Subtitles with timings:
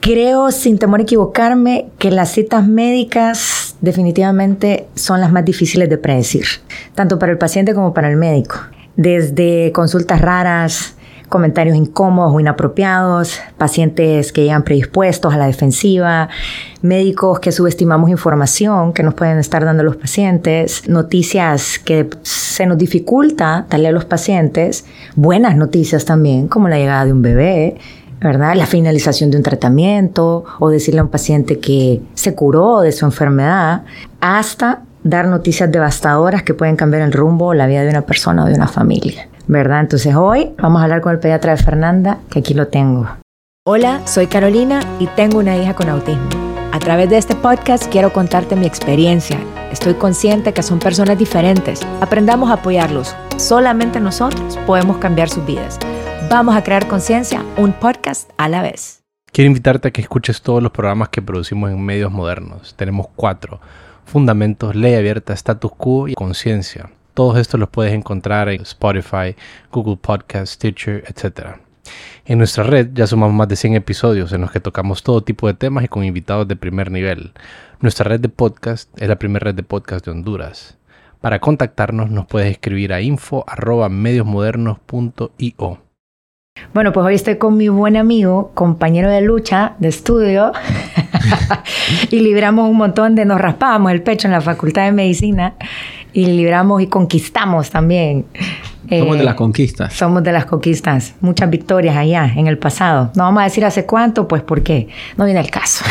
[0.00, 5.98] Creo, sin temor a equivocarme, que las citas médicas definitivamente son las más difíciles de
[5.98, 6.44] predecir,
[6.94, 8.56] tanto para el paciente como para el médico.
[8.96, 10.96] Desde consultas raras,
[11.28, 16.28] comentarios incómodos o inapropiados, pacientes que llegan predispuestos a la defensiva,
[16.82, 22.78] médicos que subestimamos información que nos pueden estar dando los pacientes, noticias que se nos
[22.78, 24.84] dificulta darle a los pacientes,
[25.16, 27.78] buenas noticias también, como la llegada de un bebé,
[28.20, 28.54] ¿verdad?
[28.54, 33.04] La finalización de un tratamiento o decirle a un paciente que se curó de su
[33.04, 33.82] enfermedad,
[34.20, 38.44] hasta dar noticias devastadoras que pueden cambiar el rumbo o la vida de una persona
[38.44, 39.28] o de una familia.
[39.46, 39.80] ¿verdad?
[39.80, 43.08] Entonces hoy vamos a hablar con el pediatra de Fernanda, que aquí lo tengo.
[43.66, 46.28] Hola, soy Carolina y tengo una hija con autismo.
[46.72, 49.38] A través de este podcast quiero contarte mi experiencia.
[49.70, 51.80] Estoy consciente que son personas diferentes.
[52.00, 53.14] Aprendamos a apoyarlos.
[53.36, 55.78] Solamente nosotros podemos cambiar sus vidas.
[56.30, 59.02] Vamos a crear conciencia, un podcast a la vez.
[59.30, 62.74] Quiero invitarte a que escuches todos los programas que producimos en medios modernos.
[62.74, 63.60] Tenemos cuatro.
[64.04, 66.90] Fundamentos, ley abierta, status quo y conciencia.
[67.14, 69.36] Todos estos los puedes encontrar en Spotify,
[69.70, 71.56] Google Podcast, Stitcher, etc.
[72.24, 75.46] En nuestra red ya sumamos más de 100 episodios en los que tocamos todo tipo
[75.46, 77.32] de temas y con invitados de primer nivel.
[77.80, 80.76] Nuestra red de podcast es la primera red de podcast de Honduras.
[81.20, 85.83] Para contactarnos nos puedes escribir a info.mediosmodernos.io.
[86.72, 90.52] Bueno, pues hoy estoy con mi buen amigo, compañero de lucha, de estudio,
[92.10, 95.54] y libramos un montón de, nos raspábamos el pecho en la Facultad de Medicina
[96.12, 98.26] y libramos y conquistamos también.
[98.88, 99.92] Somos de eh, las conquistas.
[99.94, 101.14] Somos de las conquistas.
[101.20, 103.10] Muchas victorias allá en el pasado.
[103.14, 105.84] No vamos a decir hace cuánto, pues porque no viene el caso.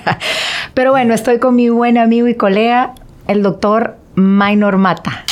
[0.74, 2.94] Pero bueno, estoy con mi buen amigo y colega,
[3.28, 5.24] el doctor Maynor Mata.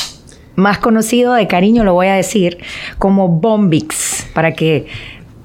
[0.55, 2.59] Más conocido de cariño, lo voy a decir,
[2.99, 4.87] como Bombix, para que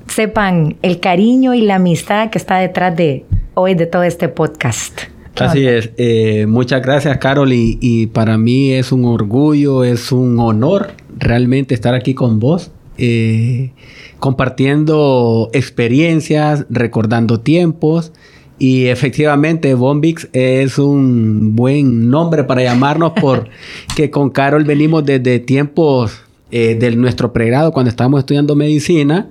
[0.09, 5.01] sepan el cariño y la amistad que está detrás de hoy de todo este podcast.
[5.37, 5.91] Así es.
[5.97, 7.53] Eh, muchas gracias, Carol.
[7.53, 12.71] Y, para mí es un orgullo, es un honor realmente estar aquí con vos.
[12.97, 13.71] Eh,
[14.19, 18.13] compartiendo experiencias, recordando tiempos.
[18.59, 26.23] Y efectivamente, Bombix es un buen nombre para llamarnos porque con Carol venimos desde tiempos
[26.51, 29.31] eh, de nuestro pregrado, cuando estábamos estudiando medicina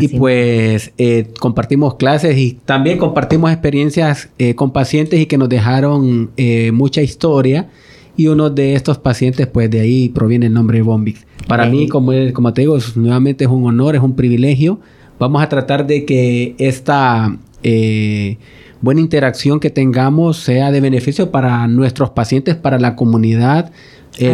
[0.00, 5.48] y pues eh, compartimos clases y también compartimos experiencias eh, con pacientes y que nos
[5.48, 7.68] dejaron eh, mucha historia.
[8.16, 11.26] Y uno de estos pacientes, pues de ahí proviene el nombre de Bombix.
[11.48, 14.78] Para mí, como, como te digo, nuevamente es un honor, es un privilegio.
[15.18, 17.36] Vamos a tratar de que esta
[18.80, 23.72] buena interacción que tengamos sea de beneficio para nuestros pacientes, para la comunidad,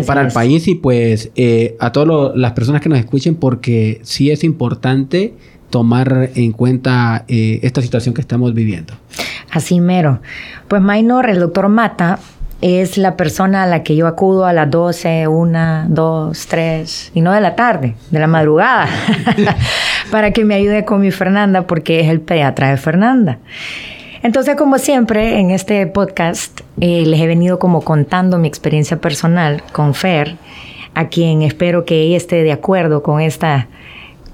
[0.06, 1.30] para el país y pues
[1.78, 5.34] a todas las personas que nos escuchen porque sí es importante
[5.70, 8.92] tomar en cuenta eh, esta situación que estamos viviendo.
[9.50, 10.20] Así mero.
[10.68, 12.18] Pues Maynor, el doctor Mata,
[12.60, 17.20] es la persona a la que yo acudo a las 12, 1, 2, 3, y
[17.22, 18.86] no de la tarde, de la madrugada,
[20.10, 23.38] para que me ayude con mi Fernanda, porque es el pediatra de Fernanda.
[24.22, 29.62] Entonces, como siempre, en este podcast eh, les he venido como contando mi experiencia personal
[29.72, 30.36] con Fer,
[30.94, 33.68] a quien espero que ella esté de acuerdo con esta,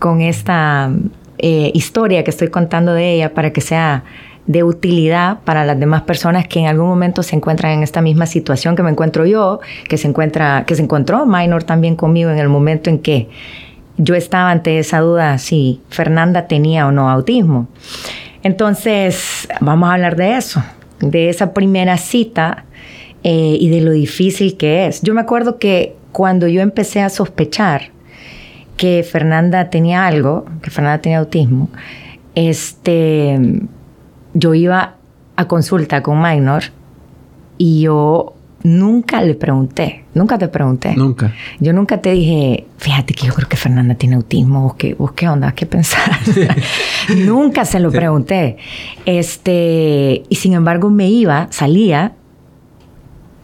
[0.00, 0.90] con esta
[1.38, 4.02] eh, historia que estoy contando de ella para que sea
[4.46, 8.26] de utilidad para las demás personas que en algún momento se encuentran en esta misma
[8.26, 12.38] situación que me encuentro yo, que se encuentra, que se encontró Minor también conmigo en
[12.38, 13.28] el momento en que
[13.98, 17.68] yo estaba ante esa duda si Fernanda tenía o no autismo.
[18.46, 20.62] Entonces, vamos a hablar de eso,
[21.00, 22.64] de esa primera cita
[23.24, 25.02] eh, y de lo difícil que es.
[25.02, 27.90] Yo me acuerdo que cuando yo empecé a sospechar
[28.76, 31.70] que Fernanda tenía algo, que Fernanda tenía autismo,
[32.36, 33.36] este,
[34.32, 34.94] yo iba
[35.34, 36.62] a consulta con Minor
[37.58, 38.35] y yo
[38.66, 40.94] nunca le pregunté, nunca te pregunté.
[40.96, 41.32] Nunca.
[41.60, 45.12] Yo nunca te dije, fíjate que yo creo que Fernanda tiene autismo, ¿vos qué, vos
[45.12, 45.52] qué onda?
[45.52, 46.20] ¿Qué pensás?
[47.16, 48.56] nunca se lo pregunté.
[49.04, 52.14] Este, y sin embargo me iba, salía,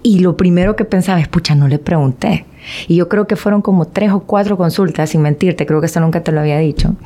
[0.02, 2.44] y lo primero que pensaba es, pucha, no le pregunté.
[2.88, 6.00] Y yo creo que fueron como tres o cuatro consultas, sin mentirte, creo que esto
[6.00, 6.96] nunca te lo había dicho.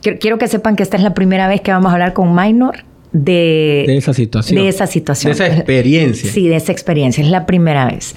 [0.00, 2.84] Quiero, que sepan que esta es la primera vez que vamos a hablar con Minor
[3.12, 4.62] de, de esa situación.
[4.62, 5.30] De esa situación.
[5.30, 6.30] De esa experiencia.
[6.30, 7.22] Sí, de esa experiencia.
[7.22, 8.14] Es la primera vez.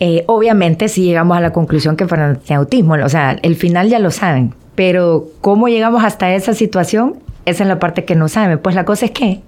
[0.00, 3.88] Eh, obviamente, si llegamos a la conclusión que Fernando tiene autismo, o sea, el final
[3.88, 8.28] ya lo saben, pero cómo llegamos hasta esa situación, esa es la parte que no
[8.28, 8.58] saben.
[8.58, 9.40] Pues la cosa es que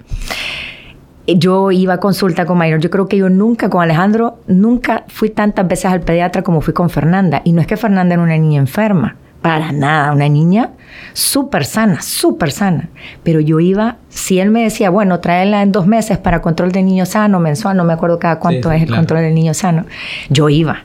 [1.26, 2.80] yo iba a consulta con Mayor.
[2.80, 6.74] Yo creo que yo nunca, con Alejandro, nunca fui tantas veces al pediatra como fui
[6.74, 7.42] con Fernanda.
[7.44, 10.70] Y no es que Fernanda era una niña enferma, para nada, una niña
[11.12, 12.90] súper sana, súper sana.
[13.22, 16.82] Pero yo iba, si él me decía, bueno, tráela en dos meses para control de
[16.82, 19.86] niño sano, mensual, no me acuerdo cada cuánto es el control del niño sano,
[20.28, 20.84] yo iba.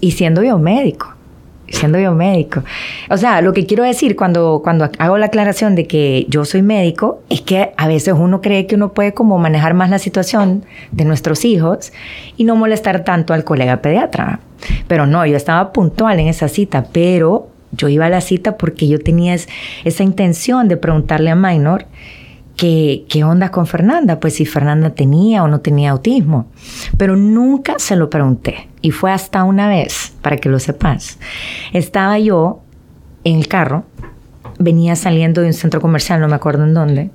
[0.00, 1.14] Y siendo yo médico
[1.68, 2.62] siendo yo médico.
[3.10, 6.62] O sea, lo que quiero decir cuando, cuando hago la aclaración de que yo soy
[6.62, 10.64] médico es que a veces uno cree que uno puede como manejar más la situación
[10.92, 11.92] de nuestros hijos
[12.36, 14.40] y no molestar tanto al colega pediatra.
[14.88, 18.88] Pero no, yo estaba puntual en esa cita, pero yo iba a la cita porque
[18.88, 21.86] yo tenía esa intención de preguntarle a Minor
[22.56, 24.20] ¿Qué, ¿qué, onda con Fernanda?
[24.20, 26.46] Pues si Fernanda tenía o no tenía autismo.
[26.96, 28.68] Pero nunca se lo pregunté.
[28.80, 31.18] Y fue hasta una vez, para que lo sepas.
[31.72, 32.62] Estaba yo
[33.24, 33.84] en el carro,
[34.58, 37.10] venía saliendo de un centro comercial, no me acuerdo en dónde,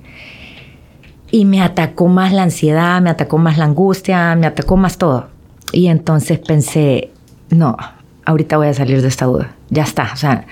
[1.30, 5.28] y me atacó más la ansiedad, me atacó más la angustia, me atacó más todo.
[5.72, 7.10] Y entonces pensé,
[7.50, 7.76] no,
[8.24, 9.54] ahorita voy a salir de esta duda.
[9.70, 10.10] Ya está.
[10.12, 10.46] O sea,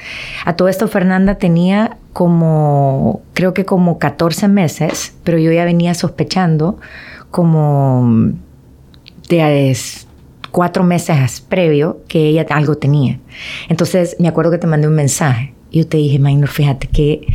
[0.44, 5.94] a todo esto Fernanda tenía como, creo que como 14 meses, pero yo ya venía
[5.94, 6.79] sospechando
[7.31, 8.32] como
[9.29, 9.76] de
[10.50, 13.19] cuatro meses previo que ella algo tenía.
[13.69, 15.53] Entonces me acuerdo que te mandé un mensaje.
[15.70, 17.26] Y yo te dije, Maynor, fíjate que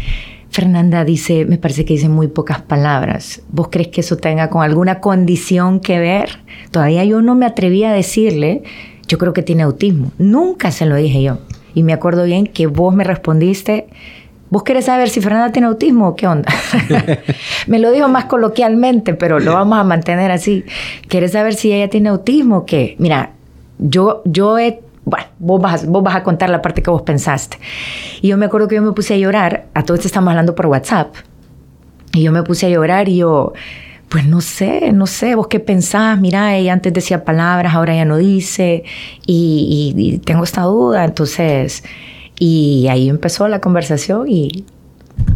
[0.50, 3.42] Fernanda dice, me parece que dice muy pocas palabras.
[3.50, 6.40] ¿Vos crees que eso tenga con alguna condición que ver?
[6.72, 8.64] Todavía yo no me atreví a decirle
[9.08, 10.12] yo creo que tiene autismo.
[10.18, 11.40] Nunca se lo dije yo.
[11.74, 13.88] Y me acuerdo bien que vos me respondiste,
[14.50, 16.52] ¿vos querés saber si Fernanda tiene autismo o qué onda?
[17.68, 20.66] me lo dijo más coloquialmente, pero lo vamos a mantener así.
[21.10, 22.96] ¿Querés saber si ella tiene autismo o qué?
[23.00, 23.32] Mira,
[23.80, 27.58] yo, yo he bueno, vos vas, vos vas a contar la parte que vos pensaste.
[28.22, 30.68] Y yo me acuerdo que yo me puse a llorar, a todos estamos hablando por
[30.68, 31.14] WhatsApp,
[32.14, 33.54] y yo me puse a llorar y yo,
[34.14, 38.06] pues no sé, no sé, vos qué pensás, mira, ella antes decía palabras, ahora ya
[38.06, 38.84] no dice,
[39.26, 41.84] y, tengo esta duda, entonces,
[42.38, 44.66] y ahí empezó la conversación y...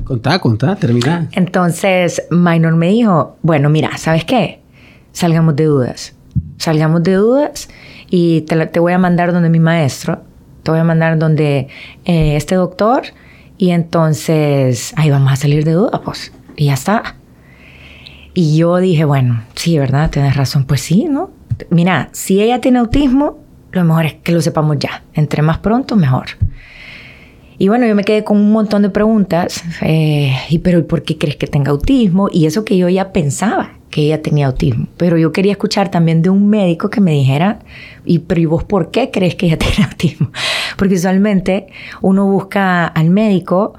[0.04, 1.28] Contá, contá, termina.
[1.32, 4.60] Entonces, Minor me dijo, bueno, mira, ¿sabes qué?
[5.12, 6.14] Salgamos de dudas,
[6.58, 7.70] salgamos de dudas
[8.12, 10.22] y te, voy a mandar donde mi maestro,
[10.62, 11.68] te voy a mandar donde
[12.06, 13.06] eh, este doctor,
[13.58, 17.16] y entonces ahí vamos a salir de dudas, pues, y ya está.
[18.38, 20.12] Y yo dije, bueno, sí, ¿verdad?
[20.12, 20.66] Tienes razón.
[20.66, 21.32] Pues sí, ¿no?
[21.72, 23.40] Mira, si ella tiene autismo,
[23.72, 25.02] lo mejor es que lo sepamos ya.
[25.16, 26.28] Entre más pronto, mejor.
[27.58, 29.64] Y bueno, yo me quedé con un montón de preguntas.
[29.82, 32.30] Eh, y pero ¿por qué crees que tenga autismo?
[32.32, 34.86] Y eso que yo ya pensaba que ella tenía autismo.
[34.98, 37.58] Pero yo quería escuchar también de un médico que me dijera,
[38.06, 40.30] y pero ¿y vos por qué crees que ella tiene autismo?
[40.78, 41.70] Porque usualmente
[42.04, 43.74] uno busca al médico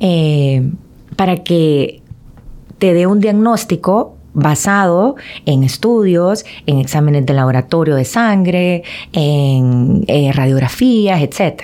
[0.00, 0.70] eh,
[1.16, 2.01] para que
[2.82, 5.14] te dé un diagnóstico basado
[5.46, 8.82] en estudios, en exámenes de laboratorio de sangre,
[9.12, 11.62] en eh, radiografías, etc.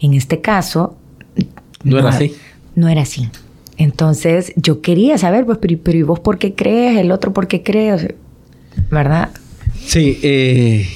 [0.00, 0.96] En este caso...
[1.84, 2.34] No, era así.
[2.74, 3.28] No era así.
[3.76, 6.98] Entonces yo quería saber, pues, pero, ¿y vos por qué crees?
[6.98, 8.16] ¿El otro por qué cree?
[8.90, 9.28] ¿Verdad?
[9.86, 10.88] Sí, eh,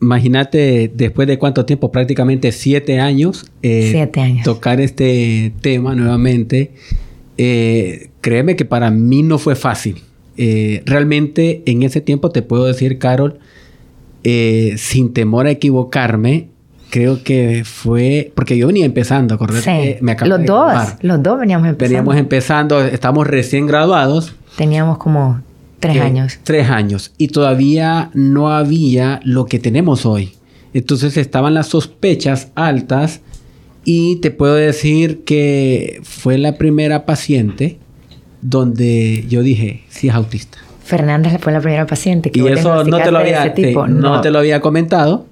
[0.00, 4.42] imagínate después de cuánto tiempo, prácticamente siete años, eh, siete años.
[4.42, 6.72] tocar este tema nuevamente.
[7.40, 10.02] Eh, créeme que para mí no fue fácil.
[10.36, 13.38] Eh, realmente en ese tiempo te puedo decir, Carol,
[14.22, 16.48] eh, sin temor a equivocarme,
[16.90, 19.62] creo que fue porque yo venía empezando, ¿correcto?
[19.64, 19.96] Sí.
[20.02, 21.94] Me los dos, los dos veníamos empezando.
[21.94, 24.34] Veníamos empezando, estamos recién graduados.
[24.58, 25.40] Teníamos como
[25.80, 26.38] tres eh, años.
[26.44, 30.34] Tres años y todavía no había lo que tenemos hoy.
[30.74, 33.22] Entonces estaban las sospechas altas
[33.86, 37.78] y te puedo decir que fue la primera paciente
[38.40, 40.58] donde yo dije, sí es autista.
[40.84, 43.54] Fernanda fue la primera paciente que Y eso no te, lo había,
[43.88, 44.20] no.
[44.20, 45.26] te lo había comentado.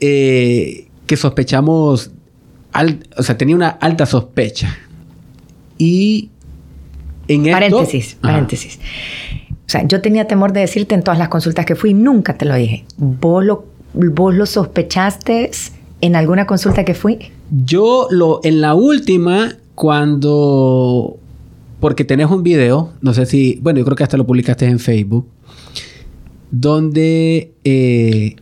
[0.00, 2.10] Eh, que sospechamos,
[3.16, 4.76] o sea, tenía una alta sospecha.
[5.78, 6.30] Y
[7.28, 8.78] en Paréntesis, paréntesis.
[9.66, 12.44] O sea, yo tenía temor de decirte en todas las consultas que fui, nunca te
[12.44, 12.84] lo dije.
[12.98, 13.64] ¿Vos lo,
[13.94, 15.50] vos lo sospechaste
[16.00, 17.18] en alguna consulta que fui?
[17.64, 21.18] Yo lo, en la última, cuando
[21.80, 24.78] porque tenés un video, no sé si, bueno, yo creo que hasta lo publicaste en
[24.78, 25.28] Facebook,
[26.50, 28.36] donde eh,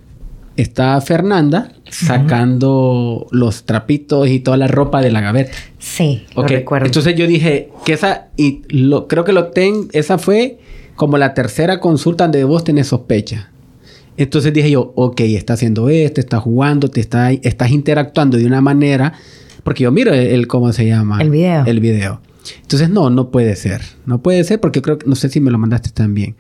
[0.57, 5.57] está Fernanda sacando los trapitos y toda la ropa de la gaveta.
[5.79, 6.87] Sí, lo recuerdo.
[6.87, 10.59] Entonces yo dije que esa, y lo, creo que lo ten, esa fue
[10.97, 13.50] como la tercera consulta donde vos tenés sospecha.
[14.17, 18.61] Entonces dije yo, ok, está haciendo esto, está jugando, te está, estás interactuando de una
[18.61, 19.12] manera,
[19.64, 21.21] porque yo miro el, ¿cómo se llama?
[21.21, 21.64] El video.
[21.67, 22.21] El video.
[22.63, 23.83] Entonces, no, no puede ser.
[24.07, 26.37] No puede ser porque creo que, no sé si me lo mandaste también.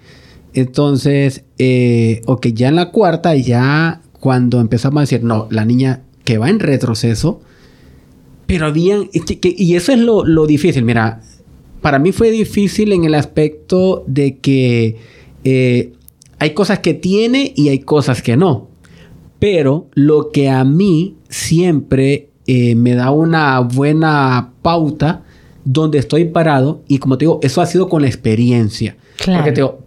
[0.52, 6.02] Entonces, eh, ok, ya en la cuarta, ya cuando empezamos a decir, no, la niña
[6.24, 7.40] que va en retroceso,
[8.46, 9.08] Pero habían...
[9.12, 10.84] Y eso es lo, lo difícil.
[10.84, 11.20] Mira,
[11.80, 14.96] para mí fue difícil en el aspecto de que
[15.44, 15.92] eh,
[16.38, 18.68] hay cosas que tiene y hay cosas que no.
[19.38, 25.23] Pero lo que a mí siempre eh, me da una buena pauta
[25.64, 28.96] donde estoy parado y como te digo, eso ha sido con la experiencia.
[29.16, 29.78] Claro.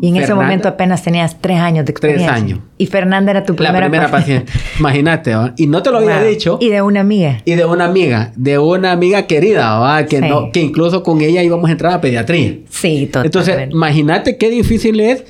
[0.00, 2.28] y en ese momento apenas tenías tres años de experiencia.
[2.28, 2.60] Tres años.
[2.78, 4.52] Y Fernanda era tu primera, la primera paciente.
[4.78, 5.54] Imagínate, ¿va?
[5.56, 6.58] Y no te lo había dicho.
[6.60, 7.42] Y de una amiga.
[7.44, 10.06] Y de una amiga, de una amiga querida, ¿va?
[10.06, 12.58] Que, no, que incluso con ella íbamos a entrar a pediatría.
[12.68, 13.26] Sí, totalmente.
[13.26, 15.24] Entonces, imagínate qué difícil es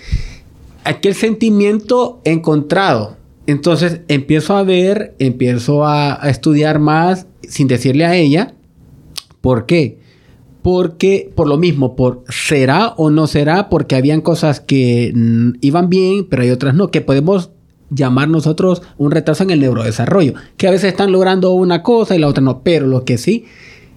[0.86, 3.16] aquel sentimiento encontrado.
[3.46, 8.54] Entonces empiezo a ver, empiezo a, estudiar más sin decirle a ella.
[9.46, 10.00] ¿Por qué?
[10.62, 15.12] Porque por lo mismo, por será o no será, porque habían cosas que
[15.60, 17.52] iban bien, pero hay otras no, que podemos
[17.88, 22.18] llamar nosotros un retraso en el neurodesarrollo, que a veces están logrando una cosa y
[22.18, 23.44] la otra no, pero lo que sí,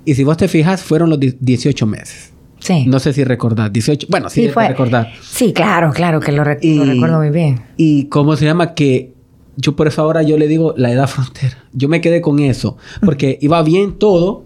[0.06, 2.32] y si vos te fijas, fueron los 18 meses.
[2.60, 2.86] Sí.
[2.86, 5.12] No sé si recordás, 18, bueno, sí, sí fue, recordar.
[5.20, 7.60] Sí, claro, claro que lo, lo recuerdo muy bien.
[7.76, 9.14] Y cómo se llama que
[9.58, 11.58] yo por eso ahora yo le digo la edad frontera.
[11.74, 14.46] Yo me quedé con eso, porque iba bien todo,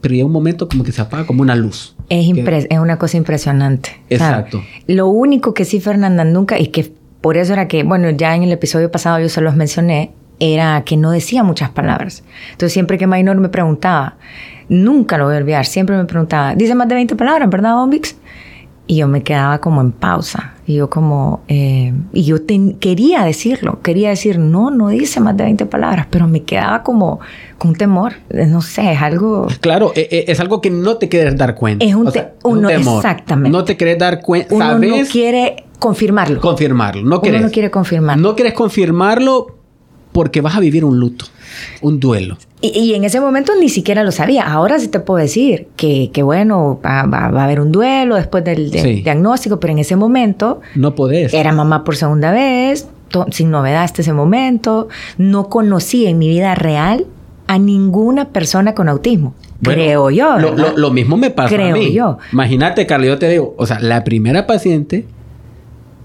[0.00, 1.96] pero llega un momento como que se apaga como una luz.
[2.08, 2.28] Es,
[2.70, 4.00] es una cosa impresionante.
[4.10, 4.62] Exacto.
[4.86, 8.44] lo único que sí, Fernanda, nunca, y que por eso era que, bueno, ya en
[8.44, 12.22] el episodio pasado yo se los mencioné, era que no decía muchas palabras.
[12.52, 14.16] Entonces siempre que Maynor me preguntaba,
[14.68, 18.16] nunca lo voy a olvidar, siempre me preguntaba, dice más de 20 palabras, ¿verdad, Bombix?
[18.88, 20.54] Y yo me quedaba como en pausa.
[20.66, 21.42] Y yo como...
[21.46, 22.38] Eh, y yo
[22.80, 23.80] quería decirlo.
[23.82, 26.06] Quería decir, no, no dice más de 20 palabras.
[26.10, 27.20] Pero me quedaba como
[27.58, 28.14] con temor.
[28.30, 29.46] No sé, es algo...
[29.60, 31.84] Claro, e, e, es, algo que no te quieres dar cuenta.
[31.84, 32.96] Es un, temor.
[32.96, 33.56] Exactamente.
[33.56, 34.54] No te quieres dar cuenta.
[34.54, 36.40] Uno no quiere confirmarlo.
[36.40, 37.02] Confirmarlo.
[37.02, 37.40] No quieres.
[37.40, 38.22] Uno no quiere confirmarlo.
[38.22, 39.58] No quieres confirmarlo
[40.12, 41.26] porque vas a vivir un luto.
[41.82, 42.38] Un duelo.
[42.60, 44.42] Y, en ese momento ni siquiera lo sabía.
[44.42, 48.70] Ahora sí te puedo decir que, que bueno, va, a haber un duelo después del,
[48.70, 50.60] diagnóstico, pero en ese momento...
[50.74, 51.32] No podés.
[51.32, 52.88] Era mamá por segunda vez,
[53.30, 54.88] sin novedad hasta ese momento.
[55.18, 57.06] No conocí en mi vida real
[57.46, 59.34] a ninguna persona con autismo.
[59.62, 60.38] creo yo.
[60.38, 61.92] Lo, mismo me pasa creo a mí.
[61.92, 62.18] yo.
[62.32, 65.06] Imagínate, Carlos, yo te digo, o sea, la primera paciente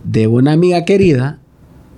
[0.03, 1.39] de una amiga querida,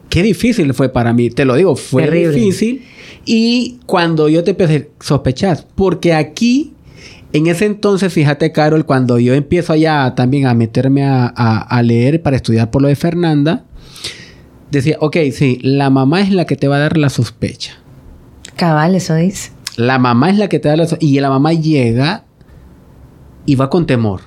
[0.08, 1.30] qué difícil fue para mí.
[1.30, 2.86] Te lo digo, fue difícil
[3.26, 6.74] y cuando yo te empecé, sospechar, porque aquí,
[7.34, 12.36] en ese entonces, fíjate, Carol, cuando yo empiezo allá también a meterme a, leer para
[12.36, 13.66] estudiar por lo de Fernanda,
[14.72, 17.74] decía, ok, sí, la mamá es la que te va a dar la sospecha.
[18.56, 19.52] Cabal, eso dice.
[19.76, 21.06] La mamá es la que te da la sospecha.
[21.06, 22.24] Y la mamá llega
[23.46, 24.22] y va con temor.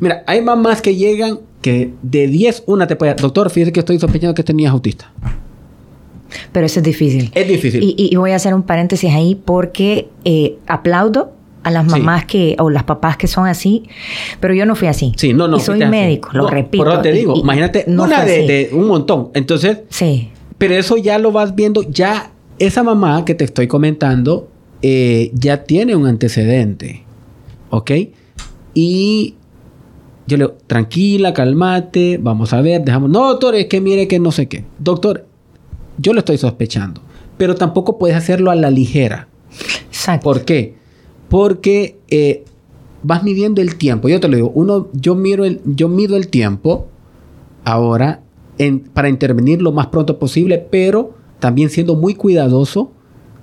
[0.00, 3.14] Mira, hay mamás que llegan que de 10, una te puede...
[3.14, 5.12] Doctor, fíjese que estoy sospechando que este niño es autista.
[6.52, 7.30] Pero eso es difícil.
[7.34, 7.94] Es difícil.
[7.96, 12.70] Y, voy a hacer un paréntesis ahí porque eh, aplaudo a las mamás que o
[12.70, 13.84] las papás que son así,
[14.38, 15.12] pero yo no fui así.
[15.16, 15.56] Sí, no, no.
[15.56, 16.84] Y soy médico, lo repito.
[16.84, 19.30] Pero te digo, imagínate una de, un montón.
[19.34, 20.30] Entonces, sí.
[20.58, 24.48] Pero eso ya lo vas viendo, ya esa mamá que te estoy comentando
[24.82, 27.04] eh, ya tiene un antecedente,
[27.70, 27.90] ¿ok?
[28.74, 29.34] Y
[30.26, 33.10] yo le digo, tranquila, calmate, vamos a ver, dejamos.
[33.10, 34.64] No, doctor, es que mire que no sé qué.
[34.78, 35.26] Doctor,
[35.98, 37.00] yo lo estoy sospechando.
[37.36, 39.28] Pero tampoco puedes hacerlo a la ligera.
[39.88, 40.24] Exacto.
[40.24, 40.76] ¿Por qué?
[41.28, 42.44] Porque eh,
[43.02, 44.08] vas midiendo el tiempo.
[44.08, 46.88] Yo te lo digo, uno, yo, miro el, yo mido el tiempo
[47.64, 48.20] ahora
[48.92, 52.92] para intervenir lo más pronto posible, pero también siendo muy cuidadoso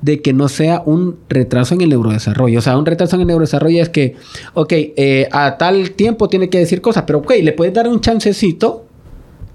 [0.02, 2.60] de que no sea un retraso en el neurodesarrollo.
[2.60, 4.16] O sea, un retraso en el neurodesarrollo es que,
[4.54, 8.02] ok, eh, a tal tiempo tiene que decir cosas, pero ok, le puedes dar un
[8.02, 8.86] chancecito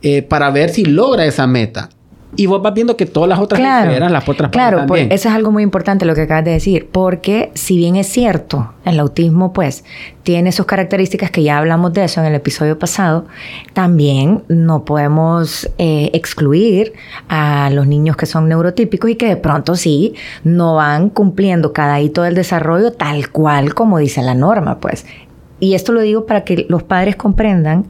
[0.02, 1.88] eh, para ver si logra esa meta.
[2.34, 5.52] Y vos vas viendo que todas las otras claro, las otras Claro, eso es algo
[5.52, 9.84] muy importante lo que acabas de decir, porque si bien es cierto, el autismo pues
[10.22, 13.26] tiene sus características que ya hablamos de eso en el episodio pasado,
[13.72, 16.94] también no podemos eh, excluir
[17.28, 22.00] a los niños que son neurotípicos y que de pronto sí no van cumpliendo cada
[22.00, 25.06] hito del desarrollo tal cual como dice la norma, pues.
[25.58, 27.86] Y esto lo digo para que los padres comprendan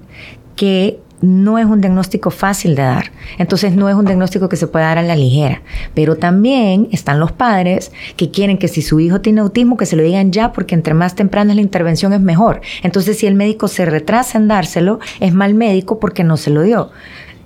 [0.55, 3.13] que no es un diagnóstico fácil de dar.
[3.39, 5.63] Entonces no es un diagnóstico que se pueda dar a la ligera.
[5.95, 9.97] Pero también están los padres que quieren que si su hijo tiene autismo, que se
[9.97, 12.61] lo digan ya, porque entre más temprana la intervención es mejor.
[12.83, 16.63] Entonces si el médico se retrasa en dárselo, es mal médico porque no se lo
[16.63, 16.91] dio.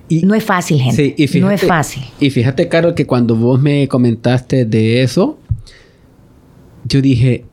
[0.09, 1.15] Y, no es fácil, gente.
[1.39, 2.03] no es fácil.
[2.19, 5.39] Y fíjate, Carol, que cuando vos me comentaste de eso,
[6.83, 7.45] yo dije,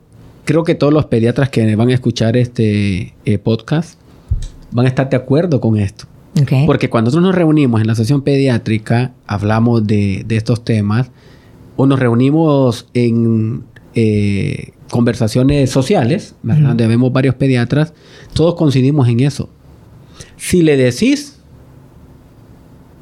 [0.43, 3.97] creo que todos los pediatras que van a escuchar este eh, podcast
[4.71, 6.05] van a estar de acuerdo con esto.
[6.65, 11.11] Porque cuando nosotros nos reunimos en la sesión pediátrica, hablamos de, estos temas,
[11.75, 13.63] o nos reunimos en,
[13.95, 16.69] eh, conversaciones sociales, ¿verdad?
[16.69, 17.93] donde vemos varios pediatras,
[18.33, 19.49] todos coincidimos en eso.
[20.37, 21.39] Si le decís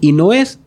[0.01, 0.59] y no es,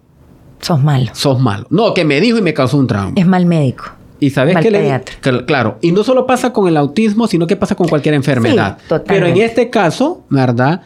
[0.61, 1.11] Sos malo.
[1.15, 1.67] sos malo.
[1.71, 3.13] No, que me dijo y me causó un trauma.
[3.17, 3.85] Es mal médico.
[4.23, 5.15] Y sabes Mal que pediatra.
[5.23, 8.77] cl- claro, y no solo pasa con el autismo, sino que pasa con cualquier enfermedad.
[8.79, 9.15] Sí, totalmente.
[9.15, 10.83] Pero en este caso, ¿verdad?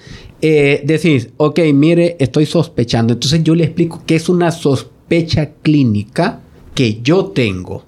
[0.46, 3.14] Eh, decís, ok, mire, estoy sospechando.
[3.14, 6.40] Entonces yo le explico que es una sospecha clínica
[6.74, 7.82] que yo tengo.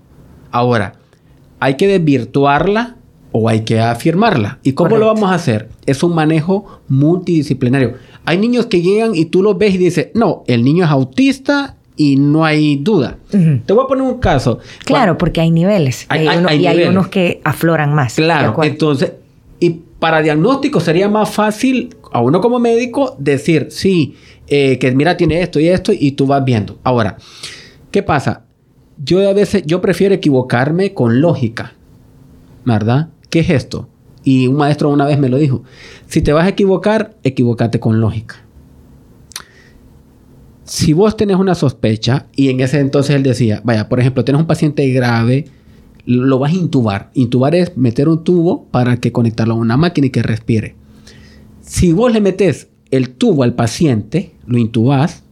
[0.51, 0.95] Ahora,
[1.61, 2.97] ¿hay que desvirtuarla
[3.33, 4.59] o hay que afirmarla?
[4.63, 5.69] ¿Y cómo lo vamos a hacer?
[5.85, 7.95] Es un manejo multidisciplinario.
[8.25, 11.77] Hay niños que llegan y tú los ves y dices, no, el niño es autista
[11.95, 13.19] y no hay duda.
[13.31, 14.61] Te voy a poner un caso.
[14.87, 16.07] Claro, porque hay niveles.
[16.09, 18.15] Hay- Hay hay- uno- hay y hay unos que afloran más.
[18.15, 19.13] Claro, entonces,
[19.61, 24.15] y para diagnóstico sería más fácil a uno como médico decir, sí,
[24.49, 26.79] eh, que mira, tiene esto y esto, y tú vas viendo.
[26.85, 27.17] Ahora,
[27.91, 28.45] ¿qué pasa?
[29.03, 31.75] Yo a veces, yo prefiero equivocarme con lógica,
[32.65, 33.09] ¿verdad?
[33.29, 33.89] ¿Qué es esto?
[34.25, 35.63] Y un maestro una vez me lo dijo,
[36.07, 38.37] si te vas a equivocar, equivócate con lógica.
[40.65, 44.41] Si vos tenés una sospecha, y en ese entonces él decía, vaya, por ejemplo, tenés
[44.41, 45.45] un paciente grave,
[46.07, 47.11] lo vas a intubar.
[47.15, 50.75] Intubar es meter un tubo para que conectarlo a una máquina y que respire.
[51.67, 55.25] Si vos le metes el tubo al paciente, lo intubás,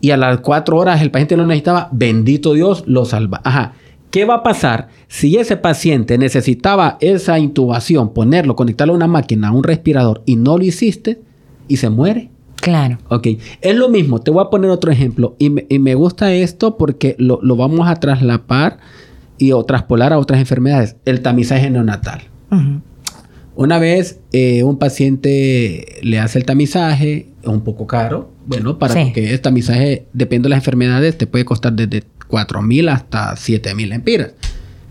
[0.00, 3.42] y a las cuatro horas el paciente lo necesitaba, bendito Dios, lo salva.
[3.44, 3.74] Ajá.
[4.10, 9.48] ¿Qué va a pasar si ese paciente necesitaba esa intubación, ponerlo, conectarlo a una máquina,
[9.48, 11.20] a un respirador, y no lo hiciste
[11.68, 12.30] y se muere?
[12.56, 12.96] Claro.
[13.10, 13.26] Ok,
[13.60, 16.78] es lo mismo, te voy a poner otro ejemplo y me, y me gusta esto
[16.78, 18.78] porque lo, lo vamos a traslapar
[19.36, 22.22] y o traspolar a otras enfermedades, el tamizaje neonatal.
[22.50, 22.80] Ujú.
[23.60, 28.94] Una vez eh, un paciente le hace el tamizaje, es un poco caro, bueno, para
[28.94, 29.12] Sí.
[29.12, 33.74] que el tamizaje, depende de las enfermedades, te puede costar desde 4 mil hasta 7
[33.74, 34.30] mil empiras.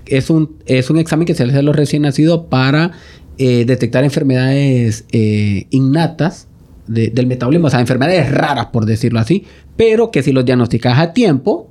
[0.05, 2.91] Es un, es un examen que se le hace a los recién nacidos para
[3.37, 6.49] eh, detectar enfermedades eh, innatas
[6.87, 9.45] de- del metabolismo, o sea, enfermedades raras, por decirlo así,
[9.77, 11.69] pero que si los diagnosticas a tiempo,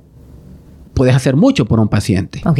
[0.95, 2.41] puedes hacer mucho por un paciente.
[2.45, 2.59] Ok.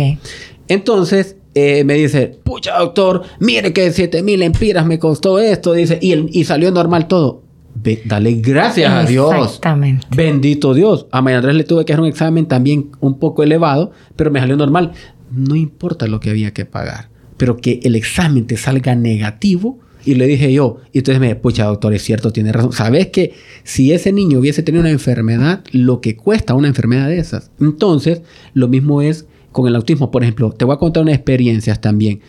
[0.67, 1.37] Entonces
[1.79, 6.29] eh, me dice, pucha doctor, mire que 7000 empiras me costó esto, dice, y, el-
[6.31, 7.43] y salió normal todo.
[7.79, 9.33] Ve, dale gracias a Dios.
[9.35, 10.07] Exactamente.
[10.15, 11.05] Bendito Dios.
[11.11, 14.39] A María Andrés le tuve que hacer un examen también un poco elevado, pero me
[14.39, 14.93] salió normal.
[15.31, 19.79] No importa lo que había que pagar, pero que el examen te salga negativo.
[20.05, 22.71] Y le dije yo, y entonces me pucha doctor, es cierto, tiene razón.
[22.71, 27.19] ¿Sabes que si ese niño hubiese tenido una enfermedad, lo que cuesta una enfermedad de
[27.19, 27.51] esas?
[27.59, 28.21] Entonces,
[28.53, 30.12] lo mismo es con el autismo.
[30.12, 32.21] Por ejemplo, te voy a contar unas experiencias también.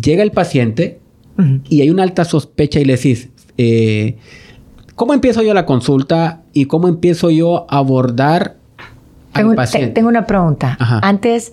[0.00, 1.00] Llega el paciente
[1.68, 4.16] y hay una alta sospecha y le decís, eh,
[4.94, 8.56] ¿cómo empiezo yo la consulta y cómo empiezo yo a abordar
[9.32, 9.90] al Tengo, te- paciente?
[9.92, 10.76] tengo una pregunta.
[10.78, 11.00] Ajá.
[11.02, 11.52] Antes,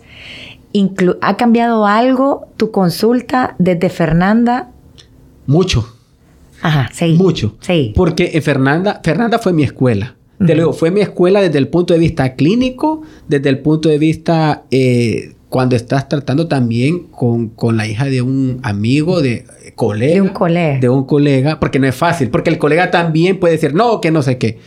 [1.22, 4.70] ¿ha cambiado algo tu consulta desde Fernanda?
[5.48, 5.96] Mucho,
[6.62, 7.14] Ajá, sí.
[7.18, 7.56] mucho.
[7.62, 7.92] Sí.
[7.96, 10.16] Porque eh, Fernanda, Fernanda fue mi escuela.
[10.46, 13.90] Te lo digo, fue mi escuela desde el punto de vista clínico, desde el punto
[13.90, 19.46] de vista eh, cuando estás tratando también con, con la hija de un amigo, de
[19.76, 20.14] colega.
[20.14, 20.80] De un colega.
[20.80, 24.12] de un colega, porque no es fácil, porque el colega también puede decir, no, que
[24.12, 24.60] no sé qué.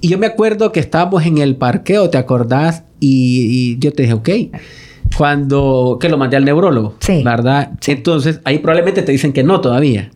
[0.00, 2.84] Y yo me acuerdo que estábamos en el parqueo, ¿te acordás?
[3.00, 4.28] Y, y yo te dije, ok.
[5.16, 7.22] Cuando, que lo mandé al neurólogo, Sí.
[7.24, 7.70] ¿verdad?
[7.86, 10.10] Entonces, ahí probablemente te dicen que no todavía,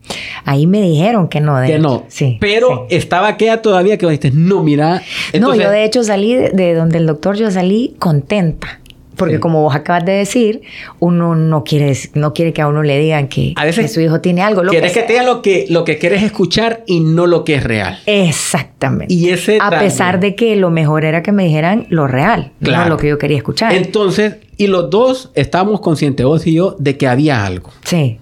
[0.44, 1.58] Ahí me dijeron que no.
[1.58, 1.82] De que hecho.
[1.82, 2.04] no.
[2.08, 2.38] Sí.
[2.40, 2.96] Pero sí.
[2.96, 5.02] estaba aquella todavía que vos dijiste, no, mira.
[5.38, 8.80] no, yo de hecho salí de donde el doctor, yo salí contenta.
[9.18, 9.40] Porque Sí.
[9.40, 10.62] como vos acabas de decir,
[11.00, 14.00] uno no quiere, no quiere que a uno le digan que, A veces que su
[14.00, 14.62] hijo tiene algo.
[14.62, 15.06] Lo quieres que sea.
[15.06, 17.98] te diga lo que, lo que quieres escuchar y no lo que es real.
[18.06, 19.12] Exactamente.
[19.12, 19.82] Y ese a también.
[19.82, 22.84] pesar de que lo mejor era que me dijeran lo real, Claro.
[22.84, 23.74] no lo que yo quería escuchar.
[23.74, 27.70] Entonces, y los dos estábamos conscientes, vos y yo, de que había algo.
[27.84, 28.18] sí,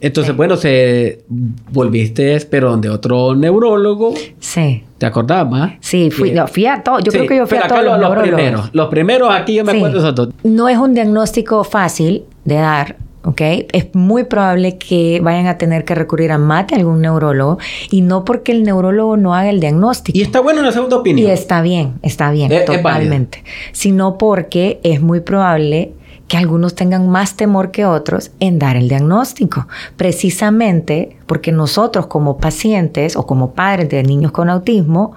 [0.00, 1.24] Entonces, bueno, se
[1.72, 4.84] volviste, pero donde otro neurólogo, sí.
[4.98, 5.72] ¿te acordás más?
[5.80, 7.00] Sí, fui, no, fui a todo.
[7.00, 8.70] Yo Sí, creo que yo fui pero a todos los, primeros.
[8.72, 9.78] Los primeros aquí yo me Sí.
[9.78, 10.28] acuerdo esos dos.
[10.44, 13.40] No es un diagnóstico fácil de dar, ¿ok?
[13.72, 17.58] Es muy probable que vayan a tener que recurrir a más de algún neurólogo
[17.90, 20.16] y no porque el neurólogo no haga el diagnóstico.
[20.16, 21.30] Y está bueno una segunda Y opinión.
[21.30, 23.42] está bien, está bien, Es- es totalmente.
[23.72, 25.92] Sino porque es muy probable
[26.28, 29.66] que algunos tengan más temor que otros en dar el diagnóstico.
[29.96, 35.12] Precisamente porque nosotros como pacientes o como padres de niños con autismo,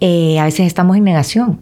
[0.00, 1.60] eh, a veces estamos en negación.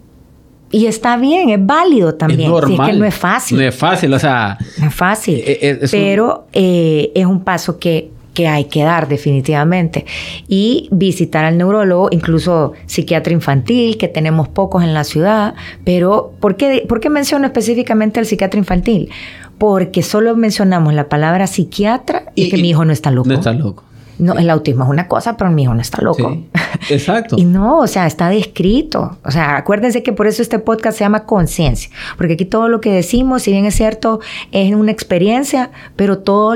[0.69, 2.41] Y está bien, es válido también.
[2.41, 2.89] Es Si normal.
[2.89, 3.57] es que no es fácil.
[3.57, 5.43] No es fácil, o sea, No es fácil.
[5.45, 10.05] Es un- pero eh, es un paso que, que hay que dar definitivamente.
[10.47, 15.53] Y visitar al neurólogo, incluso psiquiatra infantil, que tenemos pocos en la ciudad.
[15.85, 19.09] Pero, ¿por qué, por qué menciono específicamente al psiquiatra infantil?
[19.59, 23.29] porque solo mencionamos la palabra psiquiatra y, Y- que y- mi hijo no está loco.
[23.29, 23.83] No está loco.
[24.19, 26.31] No, el autismo es una cosa, pero mi hijo no está loco.
[26.31, 27.35] Sí, exacto.
[27.39, 29.17] Y no, o sea, está descrito.
[29.23, 32.81] O sea, acuérdense que por eso este podcast se llama conciencia, porque aquí todo lo
[32.81, 34.19] que decimos, si bien es cierto,
[34.51, 36.55] es una experiencia, pero todo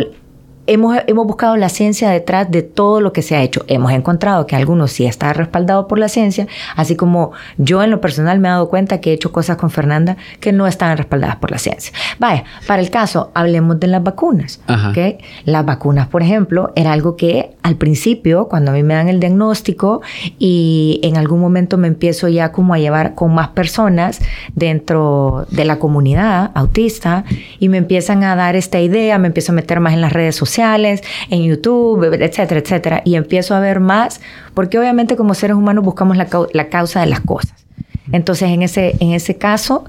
[0.68, 3.64] hemos, hemos buscado la ciencia detrás de todo lo que se ha hecho.
[3.68, 8.02] Hemos encontrado que algunos sí está respaldado por la ciencia, así como yo en lo
[8.02, 11.38] personal me he dado cuenta que he hecho cosas con Fernanda que no están respaldadas
[11.38, 11.94] por la ciencia.
[12.20, 14.62] Vaya, para el caso, hablemos de las vacunas.
[14.68, 14.92] Ajá.
[14.92, 15.22] ¿ok?
[15.46, 19.20] Las vacunas, por ejemplo, era algo que al principio, cuando a mí me dan el
[19.20, 20.02] diagnóstico
[20.40, 24.22] y en algún momento me empiezo ya como a llevar con más personas
[24.56, 27.26] dentro de la comunidad autista
[27.60, 30.36] y me empiezan a dar esta idea, me empiezo a meter más en las redes
[30.38, 34.22] sociales, en YouTube, etcétera, etcétera, y empiezo a ver más,
[34.54, 37.66] porque obviamente como seres humanos buscamos la, la causa de las cosas.
[38.14, 39.84] Entonces, en ese, en ese caso,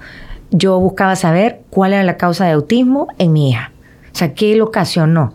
[0.50, 3.70] yo buscaba saber cuál era la causa de autismo en mi hija.
[4.12, 5.34] O sea, ¿qué lo ocasionó?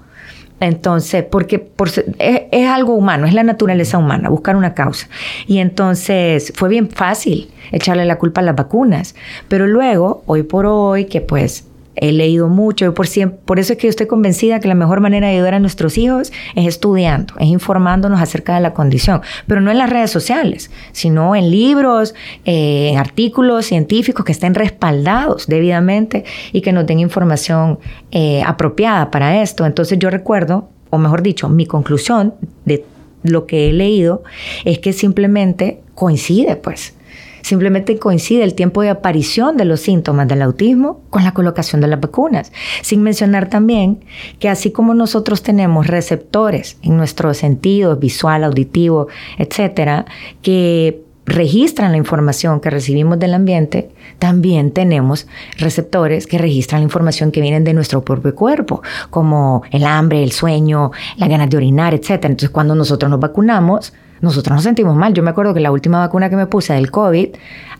[0.63, 5.09] Entonces, porque por es, es algo humano, es la naturaleza humana, buscar una causa.
[5.45, 9.13] Y entonces fue bien fácil echarle la culpa a las vacunas.
[9.49, 13.79] Pero luego, hoy por hoy, que pues he leído mucho, por, siem- por eso es
[13.79, 17.33] que yo estoy convencida que la mejor manera de ayudar a nuestros hijos es estudiando,
[17.39, 22.15] es informándonos acerca de la condición, pero no en las redes sociales, sino en libros,
[22.45, 27.77] eh, en artículos científicos que estén respaldados debidamente y que nos den información
[28.11, 29.65] eh, apropiada para esto.
[29.65, 32.33] Entonces yo recuerdo, o mejor dicho, mi conclusión
[32.65, 32.85] de
[33.23, 34.23] lo que he leído
[34.65, 36.95] es que simplemente coincide, pues.
[37.43, 41.87] Simplemente coincide el tiempo de aparición de los síntomas del autismo con la colocación de
[41.87, 42.51] las vacunas.
[42.81, 44.05] Sin mencionar también
[44.39, 50.05] que así como nosotros tenemos receptores en nuestros sentidos, visual, auditivo, etcétera,
[50.41, 55.27] que registran la información que recibimos del ambiente, también tenemos
[55.57, 60.31] receptores que registran la información que vienen de nuestro propio cuerpo, como el hambre, el
[60.31, 62.31] sueño, las ganas de orinar, etcétera.
[62.31, 65.13] Entonces, cuando nosotros nos vacunamos, nosotros nos sentimos mal.
[65.13, 67.29] Yo me acuerdo que la última vacuna que me puse del COVID,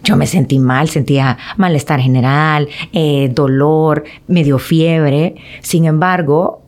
[0.04, 5.36] yo me sentí mal, sentía malestar general, eh, dolor, medio fiebre.
[5.62, 6.64] Sin embargo,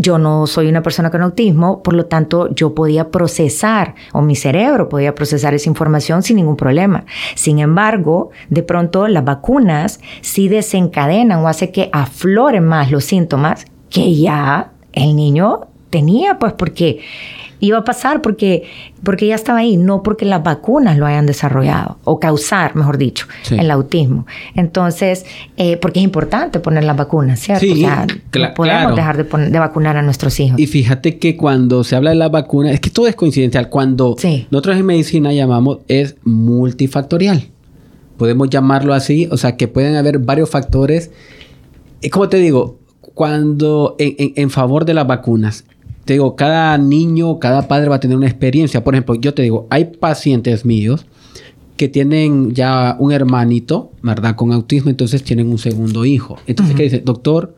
[0.00, 4.36] yo no soy una persona con autismo, por lo tanto yo podía procesar, o mi
[4.36, 7.04] cerebro podía procesar esa información sin ningún problema.
[7.34, 13.66] Sin embargo, de pronto las vacunas sí desencadenan o hace que afloren más los síntomas
[13.90, 17.00] que ya el niño tenía, pues porque
[17.60, 18.64] iba a pasar porque,
[19.02, 23.26] porque ya estaba ahí, no porque las vacunas lo hayan desarrollado o causar, mejor dicho,
[23.42, 23.56] Sí.
[23.58, 24.26] el autismo.
[24.54, 25.24] Entonces,
[25.56, 27.60] eh, porque es importante poner las vacunas, ¿cierto?
[27.64, 28.94] Sí, o sea, no podemos claro.
[28.94, 30.58] dejar de, poner- de vacunar a nuestros hijos.
[30.60, 33.68] Y fíjate que cuando se habla de la vacuna, es que todo es coincidencial.
[33.68, 34.46] Cuando Sí.
[34.50, 37.48] nosotros en medicina llamamos es multifactorial.
[38.16, 41.10] Podemos llamarlo así, o sea que pueden haber varios factores.
[42.02, 42.78] Es como te digo,
[43.14, 45.64] cuando en, en- en favor de las vacunas,
[46.08, 48.82] te digo, cada niño, cada padre va a tener una experiencia.
[48.82, 51.04] Por ejemplo, yo te digo, hay pacientes míos
[51.76, 54.34] que tienen ya un hermanito, ¿verdad?
[54.34, 56.38] Con autismo, entonces tienen un segundo hijo.
[56.46, 57.00] Entonces, ¿qué dice?
[57.04, 57.54] Doctor,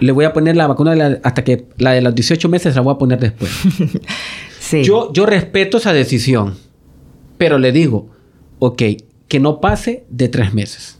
[0.00, 2.80] le voy a poner la vacuna la- hasta que la de los 18 meses la
[2.80, 3.52] voy a poner después.
[4.58, 4.82] Sí.
[4.84, 6.54] Yo, yo respeto esa decisión,
[7.38, 8.08] pero le digo,
[8.58, 8.82] ok,
[9.26, 10.98] que no pase de tres meses.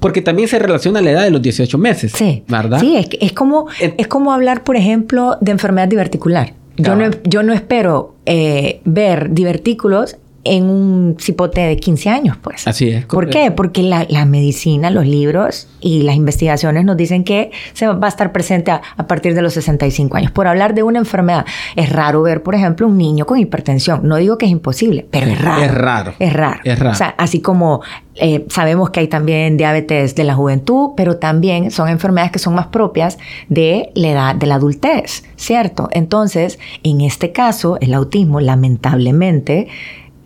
[0.00, 2.80] Porque también se relaciona a la edad de los 18 meses, Sí, ¿verdad?
[2.80, 6.54] Sí, es, es, como, es como hablar, por ejemplo, de enfermedad diverticular.
[6.76, 12.66] Yo no, yo no espero eh, ver divertículos en un cipote de 15 años, pues.
[12.66, 13.38] Así es, ¿Por correcto.
[13.38, 13.50] qué?
[13.50, 18.08] Porque la, la medicina, los libros y las investigaciones nos dicen que se va a
[18.08, 20.30] estar presente a, a partir de los 65 años.
[20.30, 21.44] Por hablar de una enfermedad,
[21.76, 24.00] es raro ver, por ejemplo, un niño con hipertensión.
[24.04, 25.62] No digo que es imposible, pero es raro.
[25.62, 26.14] Es raro.
[26.18, 26.60] Es raro.
[26.64, 26.92] Es raro.
[26.92, 27.82] O sea, así como
[28.16, 32.54] eh, sabemos que hay también diabetes de la juventud, pero también son enfermedades que son
[32.54, 35.88] más propias de la edad de la adultez, ¿cierto?
[35.92, 39.68] Entonces, en este caso, el autismo, lamentablemente,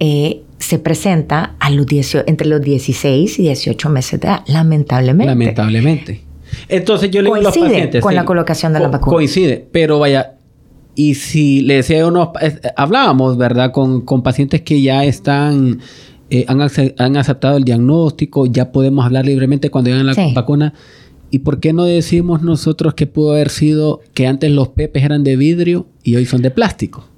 [0.06, 5.26] eh, se presenta a los 18 entre los 16 y 18 meses de edad, lamentablemente.
[5.30, 6.20] Lamentablemente.
[6.68, 8.02] Entonces yo le digo a los pacientes...
[8.02, 9.14] con la colocación de la vacuna.
[9.16, 10.34] Coincide, pero vaya...
[10.94, 12.28] Y si le decía unos...
[12.40, 13.72] eh, hablábamos, ¿verdad?
[13.72, 15.80] Con, con pacientes que ya están...
[16.30, 20.32] eh, han, ace- han aceptado el diagnóstico, ya podemos hablar libremente cuando llegan la Sí.
[20.34, 20.74] vacuna.
[21.30, 25.24] ¿Y por qué no decimos nosotros que pudo haber sido que antes los pepes eran
[25.24, 27.08] de vidrio y hoy son de plástico?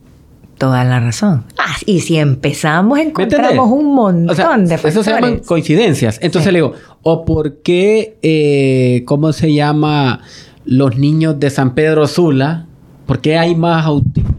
[0.58, 1.44] Toda la razón.
[1.58, 5.46] Ah, y si empezamos, ¿Me encontramos un montón O sea, de Eso se llaman factores.
[5.46, 6.18] coincidencias.
[6.22, 6.52] Entonces Sí.
[6.52, 10.20] le digo, ¿o por qué, eh, cómo se llama,
[10.64, 12.66] los niños de San Pedro Sula?
[13.06, 14.34] ¿Por qué hay más autismo?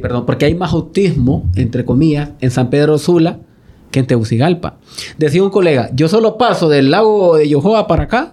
[0.00, 3.38] perdón, porque hay más autismo, entre comillas, en San Pedro Sula
[3.90, 4.78] que en Tegucigalpa.
[5.18, 8.32] Decía un colega, yo solo paso del lago de Yohoa para acá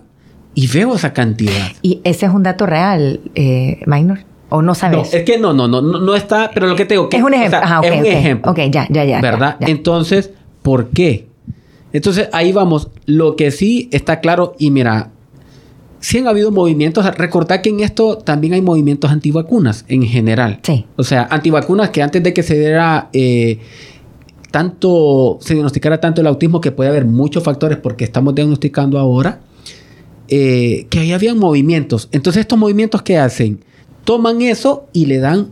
[0.55, 1.67] y veo esa cantidad.
[1.81, 4.19] Y ese es un dato real, eh, Minor.
[4.53, 5.13] ¿O no sabes?
[5.13, 7.07] No, es que no, no, no, no, está, pero lo que te digo...
[7.07, 7.57] Que, es un ejemplo.
[7.57, 8.51] o sea, Ajá, ok, es un ejemplo.
[8.51, 9.21] Ok, ya, ya, ya.
[9.21, 9.55] ¿Verdad?
[9.61, 9.71] ya, ya.
[9.71, 11.27] Entonces, ¿por qué?
[11.93, 12.89] Entonces, ahí vamos.
[13.05, 15.11] Lo que sí está claro, y mira,
[16.01, 17.05] sí han habido movimientos.
[17.17, 20.59] Recordad que en esto también hay movimientos antivacunas en general.
[20.63, 20.85] Sí.
[20.97, 23.59] O sea, antivacunas que antes de que se diera eh,
[24.51, 29.39] tanto, se diagnosticara tanto el autismo, que puede haber muchos factores porque estamos diagnosticando ahora,
[30.27, 32.09] eh, que ahí habían movimientos.
[32.11, 33.63] Entonces, estos movimientos que hacen,
[34.03, 35.49] toman eso y le dan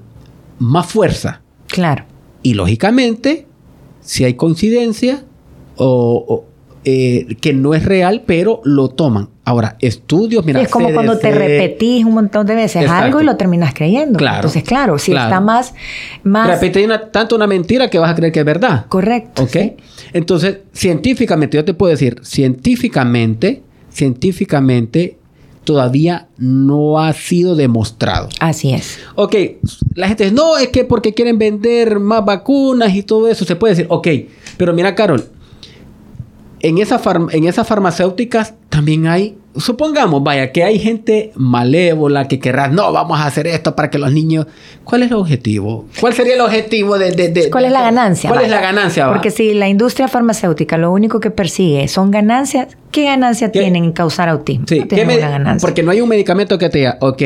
[0.60, 1.42] más fuerza.
[1.68, 2.06] Claro.
[2.44, 3.46] Y lógicamente,
[4.02, 5.24] si hay coincidencia
[5.78, 6.46] o, o,
[6.86, 9.30] eh, que no es real, pero lo toman.
[9.46, 13.06] Ahora, estudios, mira, es como CDC, cuando te repetís un montón de veces Exacto.
[13.06, 14.18] algo y lo terminas creyendo.
[14.18, 14.38] Claro.
[14.38, 15.28] Entonces, claro, si Claro.
[15.30, 15.74] está más...
[16.24, 18.86] más repetí una- tanto una mentira que vas a creer que es verdad.
[18.88, 19.44] correcto.
[19.44, 19.50] ¿Ok?
[19.52, 19.76] sí.
[20.14, 25.18] Entonces, científicamente, yo te puedo decir, científicamente, científicamente,
[25.70, 28.28] todavía no ha sido demostrado.
[28.40, 28.98] Así es.
[29.14, 29.36] Ok,
[29.94, 33.56] la gente dice, no, es que porque quieren vender más vacunas y todo eso, se
[33.56, 34.08] puede decir, ok,
[34.58, 35.26] pero mira, Carol,
[36.62, 37.00] en, esa
[37.32, 43.20] en esas farmacéuticas también hay, supongamos, vaya, que hay gente malévola que querrá, no, vamos
[43.20, 44.48] a hacer esto para que los niños...
[44.84, 45.86] ¿Cuál es el objetivo?
[46.00, 47.12] ¿Cuál sería el objetivo de...
[47.12, 48.30] de- de- ¿Cuál es la ganancia?
[48.30, 49.08] ¿Cuál es la ganancia?
[49.08, 49.14] va?
[49.14, 53.60] Porque si la industria farmacéutica lo único que persigue son ganancias, ¿qué ganancia ¿Qué?
[53.60, 54.66] tienen en causar autismo?
[54.68, 55.66] Sí, no ¿qué ganancia.
[55.68, 57.22] porque no hay un medicamento que te diga, ok,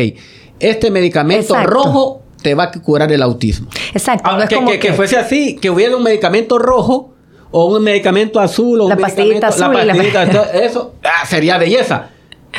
[0.59, 1.69] este medicamento Exacto.
[1.69, 3.67] rojo te va a curar el autismo.
[3.93, 4.29] Exacto.
[4.29, 7.13] Ah, no es que, como que- que fuese así, que hubiera un medicamento rojo
[7.51, 11.57] o un medicamento azul o La un pastillita medicamento, azul la pastillita, eso ah, sería
[11.57, 12.09] belleza.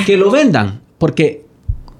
[0.06, 1.44] Que lo vendan, porque,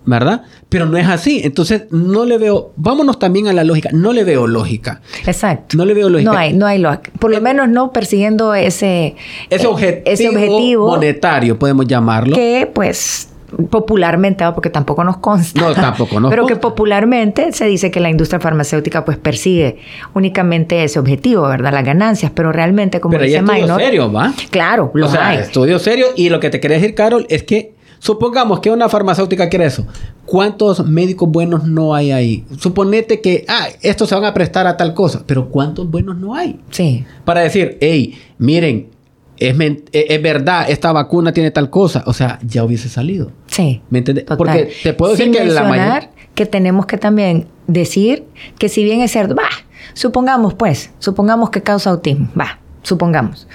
[0.04, 0.42] ¿verdad?
[0.68, 1.40] Pero no es así.
[1.44, 5.00] Entonces, no le veo, vámonos también a la lógica, no le veo lógica.
[5.26, 5.76] Exacto.
[5.76, 6.32] No le veo lógica.
[6.32, 7.10] No hay, no hay lógica.
[7.18, 9.14] Por lo menos no persiguiendo ese,
[9.50, 12.34] Ese eh, objetivo, ese objetivo monetario, podemos llamarlo.
[12.34, 13.28] que, pues,
[13.70, 14.52] popularmente, ¿no?
[14.52, 15.60] porque tampoco nos consta.
[15.60, 19.78] No, tampoco nos Pero que popularmente se dice que la industria farmacéutica, pues, persigue
[20.14, 21.72] únicamente ese objetivo, ¿verdad?
[21.72, 22.32] Las ganancias.
[22.34, 23.80] Pero realmente, como Pero dice estudios Minor.
[23.80, 24.32] serios, ¿va?
[24.50, 25.38] Claro, los o sea, hay.
[25.38, 26.10] estudios serios.
[26.16, 27.73] Y lo que te quería decir, Carol, es que
[28.04, 29.86] supongamos que una farmacéutica quiere eso.
[30.26, 32.44] ¿Cuántos médicos buenos no hay ahí?
[32.58, 35.22] Suponete que, ah, estos se van a prestar a tal cosa.
[35.26, 36.60] Pero ¿cuántos buenos no hay?
[36.68, 37.06] Sí.
[37.24, 38.90] Para decir, hey, miren,
[39.38, 42.04] es, men- es, verdad, esta vacuna tiene tal cosa.
[42.06, 43.30] O sea, ya hubiese salido.
[43.46, 43.80] Sí.
[43.88, 44.26] ¿Me entiendes?
[44.36, 46.10] Porque te puedo decir Sin que la mayoría...
[46.34, 48.24] que tenemos que también decir
[48.58, 49.48] que si bien es cierto, va,
[49.94, 53.48] supongamos pues, supongamos que causa autismo, va, supongamos.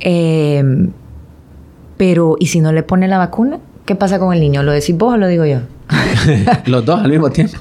[0.00, 0.88] Eh,
[1.96, 3.60] pero, ¿y si no le pone la vacuna?
[3.84, 4.62] ¿Qué pasa con el niño?
[4.62, 5.58] ¿Lo decís vos o lo digo yo?
[6.66, 7.58] Los dos al mismo tiempo.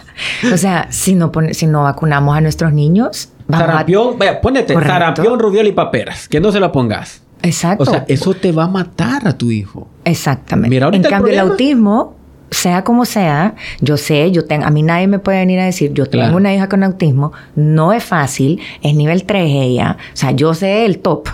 [0.54, 4.40] O sea, si no, pone, si no vacunamos a nuestros niños, vamos a- Sarampión, vaya,
[4.40, 4.94] ponete Correcto.
[4.94, 6.28] sarampión, y paperas.
[6.28, 7.24] Que no se lo pongas.
[7.42, 7.84] Exacto.
[7.84, 9.88] O sea, eso te va a matar a tu hijo.
[10.06, 10.70] Exactamente.
[10.70, 12.16] Mira, en cambio, el, autismo,
[12.52, 15.92] sea como sea, yo sé, yo tengo, a mí nadie me puede venir a decir,
[15.94, 16.38] yo tengo Claro.
[16.38, 20.86] una hija con autismo, no es fácil, es nivel 3 ella, o sea, yo sé
[20.86, 21.30] el top,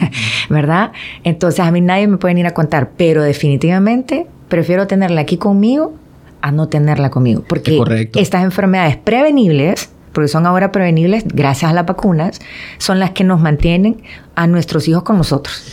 [0.48, 0.92] ¿verdad?
[1.24, 5.94] Entonces a mí nadie me puede venir a contar, pero definitivamente prefiero tenerla aquí conmigo
[6.42, 8.18] a no tenerla conmigo, porque correcto.
[8.18, 12.38] estas enfermedades prevenibles porque son ahora prevenibles gracias a las vacunas,
[12.76, 14.02] son las que nos mantienen
[14.34, 15.64] a nuestros hijos con nosotros.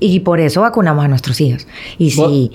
[0.00, 1.66] Y por eso vacunamos a nuestros hijos.
[1.96, 2.52] Y si,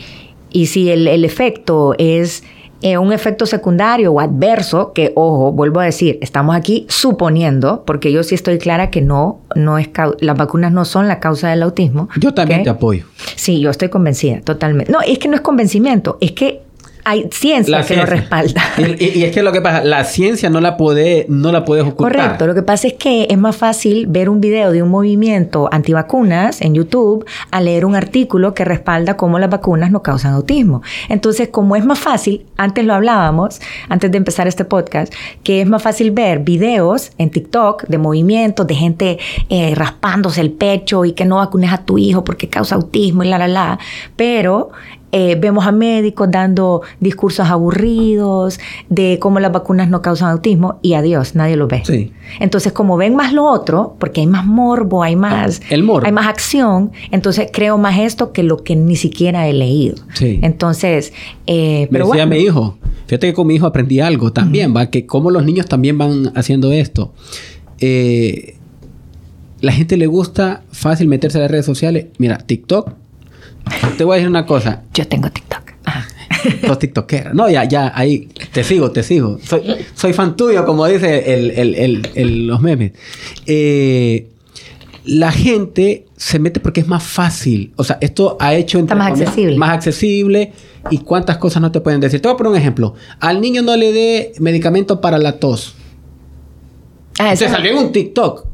[0.52, 2.44] y si el, el efecto es
[2.82, 8.12] eh, un efecto secundario o adverso, que ojo, vuelvo a decir, estamos aquí suponiendo, porque
[8.12, 9.89] yo sí estoy clara que no, no es
[10.20, 12.10] las vacunas no son la causa del autismo.
[12.20, 13.06] Yo también te apoyo.
[13.36, 14.91] Sí, yo estoy convencida, totalmente.
[14.91, 16.62] No, es que no es convencimiento, es que
[17.04, 18.62] hay ciencia que lo respalda.
[18.78, 22.12] Y es que lo que pasa, la ciencia no la puede, no la puedes ocultar.
[22.12, 22.48] Correcto.
[22.48, 26.62] Lo que pasa es que es más fácil ver un video de un movimiento antivacunas
[26.62, 30.82] en YouTube a leer un artículo que respalda cómo las vacunas no causan autismo.
[31.10, 35.68] Entonces, como es más fácil, antes lo hablábamos, antes de empezar este podcast, que es
[35.68, 41.14] más fácil ver videos en TikTok de movimientos, de gente eh, raspándose el pecho y
[41.14, 43.80] que no vacunes a tu hijo porque causa autismo y la, la, la.
[44.16, 44.72] Pero
[45.12, 50.93] eh, vemos a médicos dando discursos aburridos de cómo las vacunas no causan autismo y
[50.93, 51.84] adiós, nadie lo ve.
[51.86, 52.13] Sí.
[52.39, 56.06] Entonces, como ven más lo otro, porque hay más morbo, hay más, El morbo.
[56.06, 59.95] hay más acción, entonces creo más esto que lo que ni siquiera he leído.
[60.13, 60.39] Sí.
[60.41, 61.13] Entonces,
[61.47, 64.76] eh, Me pero decía bueno, mi hijo, fíjate que con mi hijo aprendí algo también,
[64.76, 67.13] va, que como los niños también van haciendo esto.
[67.80, 68.56] Eh,
[69.60, 72.08] la gente le gusta fácil meterse a las redes sociales.
[72.17, 72.93] Mira, TikTok.
[73.97, 74.84] Te voy a decir una cosa.
[74.93, 75.62] yo tengo TikTok.
[75.86, 76.08] Ajá.
[76.65, 77.34] Sos tiktokera.
[77.34, 78.28] No, ya, ya, ahí.
[78.52, 79.38] Te sigo, te sigo.
[79.43, 79.62] Soy,
[79.93, 82.93] soy fan tuyo, como dice el, el- el- los memes.
[83.45, 84.28] Eh,
[85.06, 87.74] la gente se mete porque es más fácil.
[87.76, 88.80] O sea, esto ha hecho...
[88.80, 89.58] Está más accesible.
[89.58, 90.54] Más accesible.
[90.89, 92.21] ¿Y cuántas cosas no te pueden decir?
[92.21, 92.93] Te voy a poner un ejemplo.
[93.19, 95.76] Al niño no le dé medicamento para la tos.
[97.19, 98.45] Ah, Se salió en un TikTok.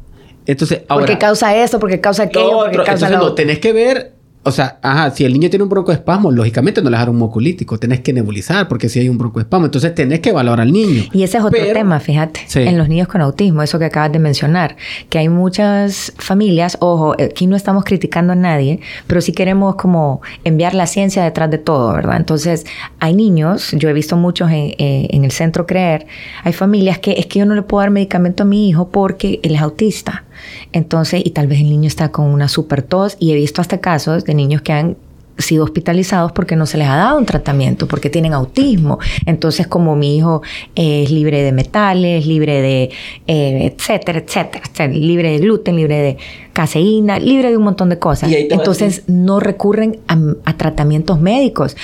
[0.45, 1.05] Entonces, ahora...
[1.05, 4.13] porque causa esto, porque causa aquello, lo porque causa entonces, lo no, tenés que ver...
[4.47, 7.77] O sea, ajá, si el niño tiene un broncoespasmo, lógicamente no le dar un mucolítico.
[7.77, 9.65] Tenés que nebulizar porque si hay un broncoespasmo.
[9.65, 11.03] Entonces tenés que evaluar al niño.
[11.13, 12.61] Y ese es otro Pero- tema, fíjate, Sí.
[12.61, 14.77] en los niños con autismo, eso que acabas de mencionar,
[15.09, 20.21] que hay muchas familias, ojo, aquí no estamos criticando a nadie, pero sí queremos como
[20.43, 22.17] enviar la ciencia detrás de todo, ¿verdad?
[22.17, 22.65] Entonces,
[22.99, 26.07] hay niños, yo he visto muchos en, en el centro Creer,
[26.43, 29.39] hay familias que es que yo no le puedo dar medicamento a mi hijo porque
[29.43, 30.23] él es autista.
[30.73, 33.79] Entonces, y tal vez el niño está con una super tos, y he visto hasta
[33.79, 34.97] casos de niños que han
[35.37, 38.99] sido hospitalizados porque no se les ha dado un tratamiento, porque tienen autismo.
[39.25, 40.41] Entonces, como mi hijo
[40.75, 42.89] es libre de metales, libre de,
[43.27, 46.17] eh, etcétera, etcétera, etcétera, libre de gluten, libre de
[46.53, 48.31] caseína, libre de un montón de cosas.
[48.31, 51.77] Entonces, no recurren a, a tratamientos médicos.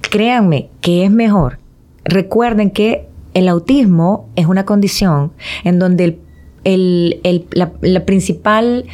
[0.00, 1.58] Créanme que es mejor.
[2.04, 5.32] Recuerden que el autismo es una condición
[5.64, 6.18] en donde el
[6.64, 8.86] el, el- la, la principal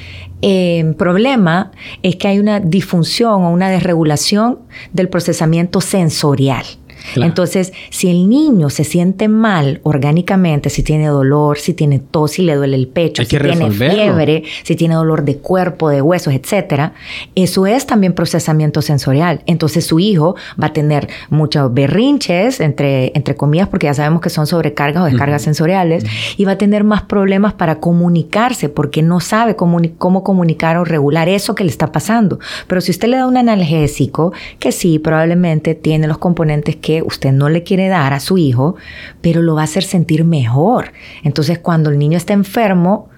[0.43, 1.71] eh, problema
[2.03, 4.59] es que hay una disfunción o una desregulación
[4.93, 6.65] del procesamiento sensorial.
[7.15, 7.29] Claro.
[7.29, 12.43] Entonces, si el niño se siente mal orgánicamente, si tiene dolor, si tiene tos, si
[12.43, 13.95] le duele el pecho, Hay si tiene resolverlo.
[13.95, 16.93] fiebre, si tiene dolor de cuerpo, de huesos, etcétera,
[17.35, 19.43] eso es también procesamiento sensorial.
[19.47, 24.31] Entonces su hijo va a tener muchos berrinches, entre, entre comillas, porque ya sabemos que
[24.31, 26.05] son sobrecargas o descargas sensoriales,
[26.37, 30.85] y va a tener más problemas para comunicarse porque no sabe comuni- cómo comunicar o
[30.85, 32.39] regular eso que le está pasando.
[32.67, 37.33] Pero si usted le da un analgésico, que sí, probablemente tiene los componentes que usted
[37.33, 38.77] no le quiere dar a su hijo,
[39.21, 40.93] pero lo va a hacer sentir mejor.
[41.23, 43.09] Entonces cuando el niño está enfermo,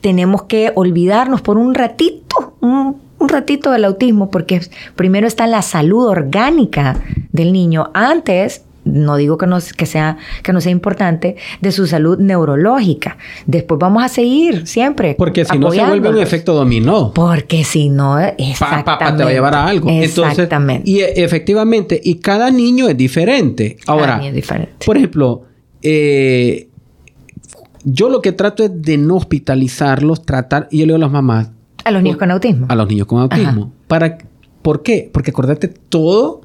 [0.00, 4.60] tenemos que olvidarnos por un ratito, un, un ratito del autismo, porque
[4.94, 8.65] primero está la salud orgánica del niño antes.
[8.86, 13.18] No digo que no, que, sea, que no sea importante, de su salud neurológica.
[13.46, 15.14] Después vamos a seguir siempre.
[15.18, 17.12] Porque si no se vuelve un efecto dominó.
[17.12, 18.84] Porque si no, Pa, exactamente.
[18.84, 19.90] pa, pa, te va a llevar a algo.
[19.90, 20.88] Entonces, Exactamente.
[20.90, 23.76] y e- efectivamente, y cada niño es diferente.
[23.84, 24.72] Cada Ahora, niño es diferente.
[24.86, 25.42] por ejemplo,
[25.82, 26.68] eh,
[27.84, 31.10] yo lo que trato es de no hospitalizarlos, tratar, y yo le digo a las
[31.10, 31.50] mamás,
[31.84, 32.66] a los niños con autismo.
[32.68, 33.72] a los niños con autismo.
[33.86, 34.18] Para,
[34.62, 35.08] ¿Por qué?
[35.12, 36.40] Porque acordate todo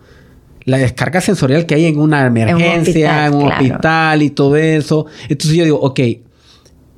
[0.66, 4.22] la descarga sensorial que hay en una emergencia, en un hospital, claro.
[4.22, 5.06] y todo eso.
[5.30, 6.00] Entonces yo digo, ok,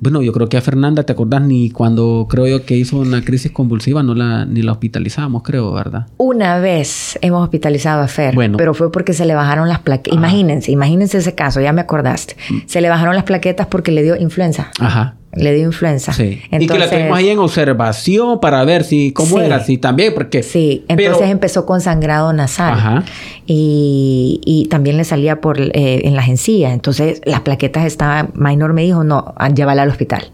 [0.00, 1.40] bueno, yo creo que a Fernanda, ¿te acordás?
[1.40, 5.72] Ni cuando creo yo que hizo una crisis convulsiva, no la, ni la hospitalizamos, creo,
[5.72, 6.08] ¿verdad?
[6.18, 8.58] Una vez hemos hospitalizado a Fer, Bueno.
[8.58, 10.18] pero fue porque se le bajaron las plaquetas.
[10.18, 12.36] Imagínense, imagínense ese caso, ya me acordaste.
[12.50, 12.58] Mm.
[12.66, 14.70] Se le bajaron las plaquetas porque le dio influenza.
[14.78, 15.14] Ajá.
[15.36, 16.12] Le dio influenza.
[16.12, 16.40] Sí.
[16.50, 19.44] y que la tuvimos ahí en observación para ver si cómo Sí.
[19.44, 20.42] era, si también, porque...
[20.42, 22.74] Sí, entonces pero- empezó con sangrado nasal.
[22.74, 23.04] Ajá.
[23.46, 26.72] Y, y también le salía por eh, en las encías.
[26.72, 28.30] Entonces las plaquetas estaban.
[28.34, 30.24] Minor me dijo: no, ah, llévala al hospital.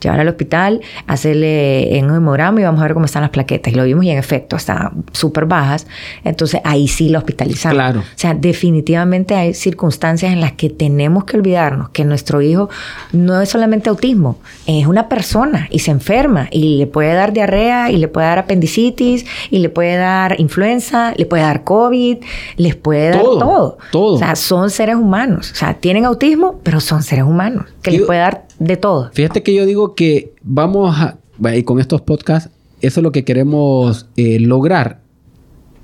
[0.00, 3.72] Llévala al hospital, hacerle en un hemograma y vamos a ver cómo están las plaquetas.
[3.72, 5.86] Y lo vimos y en efecto estaban súper bajas.
[6.24, 7.74] Entonces ahí sí la hospitalizamos.
[7.74, 8.00] Claro.
[8.00, 12.68] O sea, definitivamente hay circunstancias en las que tenemos que olvidarnos que nuestro hijo
[13.12, 17.90] no es solamente autismo, es una persona y se enferma y le puede dar diarrea
[17.90, 22.18] y le puede dar apendicitis y le puede dar influenza, le puede dar COVID,
[22.56, 24.14] les puede dar Todo, todo.
[24.14, 25.50] O sea, son seres humanos.
[25.52, 29.10] O sea, tienen autismo, pero son seres humanos que les Yo- puede dar de todo.
[29.12, 31.16] Fíjate que yo digo que vamos a,
[31.54, 35.00] y con estos podcasts, eso es lo que queremos eh, lograr.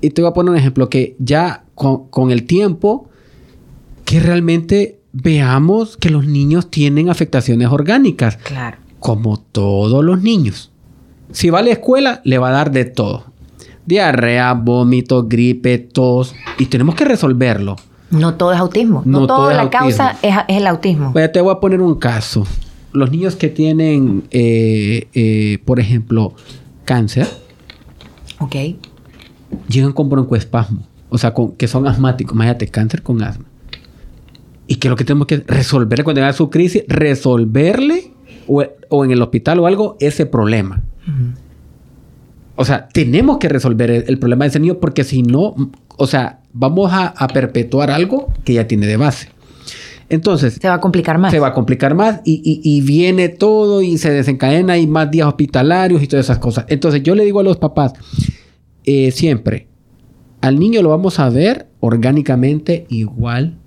[0.01, 3.09] Y te voy a poner un ejemplo, que ya con, con el tiempo,
[4.05, 8.77] que realmente veamos que los niños tienen afectaciones orgánicas, Claro.
[8.99, 10.71] como todos los niños.
[11.31, 13.25] Si va a la escuela, le va a dar de todo.
[13.85, 16.35] Diarrea, vómito, gripe, tos.
[16.57, 17.75] Y tenemos que resolverlo.
[18.11, 19.01] No todo es autismo.
[19.05, 19.79] No, No todo es la autismo.
[19.81, 21.11] causa es, es el autismo.
[21.13, 22.45] Vaya, te voy a poner un caso.
[22.93, 26.33] Los niños que tienen, eh, eh, por ejemplo,
[26.85, 27.27] cáncer,
[28.39, 28.55] Ok.
[29.67, 30.83] llegan con broncoespasmo.
[31.09, 32.33] O sea, con, que son asmáticos.
[32.33, 33.45] Imagínate, cáncer con asma.
[34.67, 38.11] Y que lo que tenemos que resolver cuando llega su crisis, resolverle
[38.47, 40.83] o, o en el hospital o algo ese problema.
[42.55, 45.55] O sea, tenemos que resolver el, el problema de ese niño porque si no,
[45.95, 49.29] o sea, vamos a, a perpetuar algo que ya tiene de base.
[50.09, 51.31] Entonces, Se va a complicar más.
[51.31, 55.11] se va a complicar más y, y- y viene todo y se desencadena y más
[55.11, 56.65] días hospitalarios y todas esas cosas.
[56.69, 57.93] Entonces yo le digo a los papás,
[58.85, 59.67] eh, siempre,
[60.41, 63.57] al niño lo vamos a ver orgánicamente igual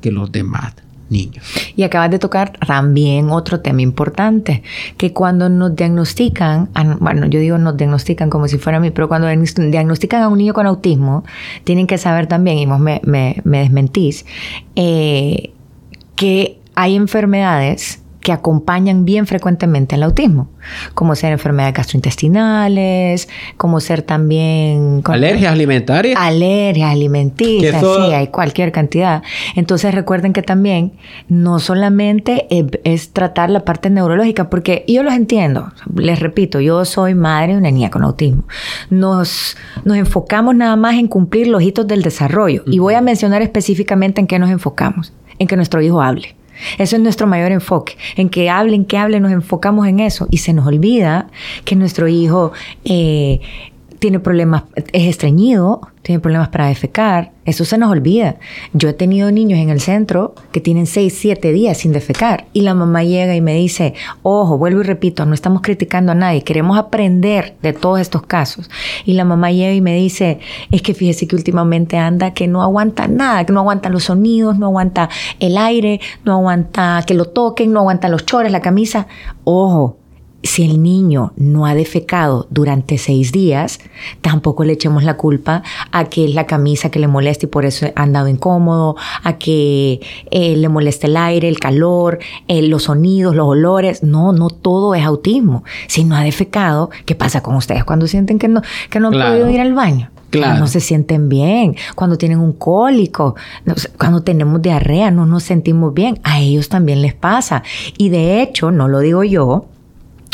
[0.00, 0.74] que los demás.
[1.10, 1.44] niños.
[1.74, 4.62] Y acabas de tocar también otro tema importante,
[4.96, 6.70] que cuando nos diagnostican,
[7.00, 10.38] bueno, yo digo nos diagnostican como si fuera a mí, pero cuando diagnostican a un
[10.38, 11.24] niño con autismo,
[11.64, 14.24] tienen que saber también, y vos me, me, desmentís,
[14.76, 15.52] eh,
[16.14, 20.50] que hay enfermedades que acompañan bien frecuentemente el autismo,
[20.94, 25.02] como ser enfermedades gastrointestinales, como ser también...
[25.04, 26.20] Alergias alimentarias.
[26.20, 29.22] Alergias alimenticias, sí, hay cualquier cantidad.
[29.56, 30.92] Entonces recuerden que también
[31.28, 32.46] no solamente
[32.84, 37.58] es, tratar la parte neurológica, porque yo los entiendo, les repito, yo soy madre de
[37.58, 38.44] una niña con autismo.
[38.90, 43.40] Nos, nos enfocamos nada más en cumplir los hitos del desarrollo y voy a mencionar
[43.40, 46.39] específicamente en qué nos enfocamos, en que nuestro hijo hable
[46.78, 50.26] eso es nuestro mayor enfoque, en que hablen, que hablen, nos enfocamos en eso.
[50.30, 51.28] Y se nos olvida
[51.64, 52.52] que nuestro hijo
[52.84, 53.40] eh,
[54.00, 58.36] tiene problemas, es estreñido, tiene problemas para defecar, eso se nos olvida.
[58.72, 62.62] Yo he tenido niños en el centro que tienen 6, 7 días sin defecar y
[62.62, 63.92] la mamá llega y me dice,
[64.22, 68.70] ojo, vuelvo y repito, no estamos criticando a nadie, queremos aprender de todos estos casos.
[69.04, 70.40] Y la mamá llega y me dice,
[70.70, 74.58] es que fíjese que últimamente anda que no aguanta nada, que no aguanta los sonidos,
[74.58, 79.06] no aguanta el aire, no aguanta que lo toquen, no aguanta los chores, la camisa.
[79.44, 79.98] Ojo,
[80.42, 83.78] si el niño no ha defecado durante seis días,
[84.22, 85.62] tampoco le echemos la culpa
[85.92, 89.36] a que es la camisa que le molesta y por eso ha andado incómodo, a
[89.36, 92.18] que eh, le molesta el aire, el calor,
[92.48, 94.02] eh, los sonidos, los olores.
[94.02, 95.64] No, no todo es autismo.
[95.88, 99.14] Si no ha defecado, ¿qué pasa con ustedes cuando sienten que no, que no han
[99.14, 100.10] podido ir al baño?
[100.30, 100.60] Claro.
[100.60, 103.34] no se sienten bien, cuando tienen un cólico,
[103.98, 106.20] cuando tenemos diarrea, no nos sentimos bien.
[106.22, 107.64] A ellos también les pasa.
[107.98, 109.66] Y de hecho, no lo digo yo,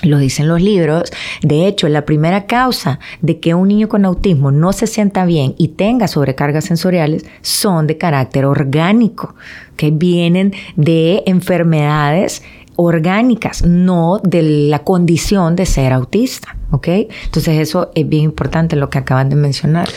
[0.06, 1.10] lo dicen los libros.
[1.42, 5.54] De hecho, la primera causa de que un niño con autismo no se sienta bien
[5.58, 9.34] y tenga sobrecargas sensoriales son de carácter orgánico,
[9.76, 12.42] que vienen de enfermedades
[12.76, 16.88] orgánicas, no de la condición de ser autista, ¿ok?
[17.24, 19.88] Entonces eso es bien importante lo que acaban de mencionar.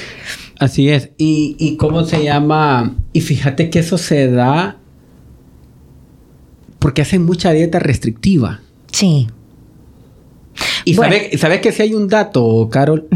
[0.60, 1.12] Así es.
[1.18, 2.96] ¿Y, y cómo se llama?
[3.14, 4.78] Y fíjate que eso se da
[6.80, 8.62] porque hacen mucha dieta restrictiva.
[8.92, 9.28] Sí.
[10.86, 13.08] Y sabes, que si hay un dato, Carol,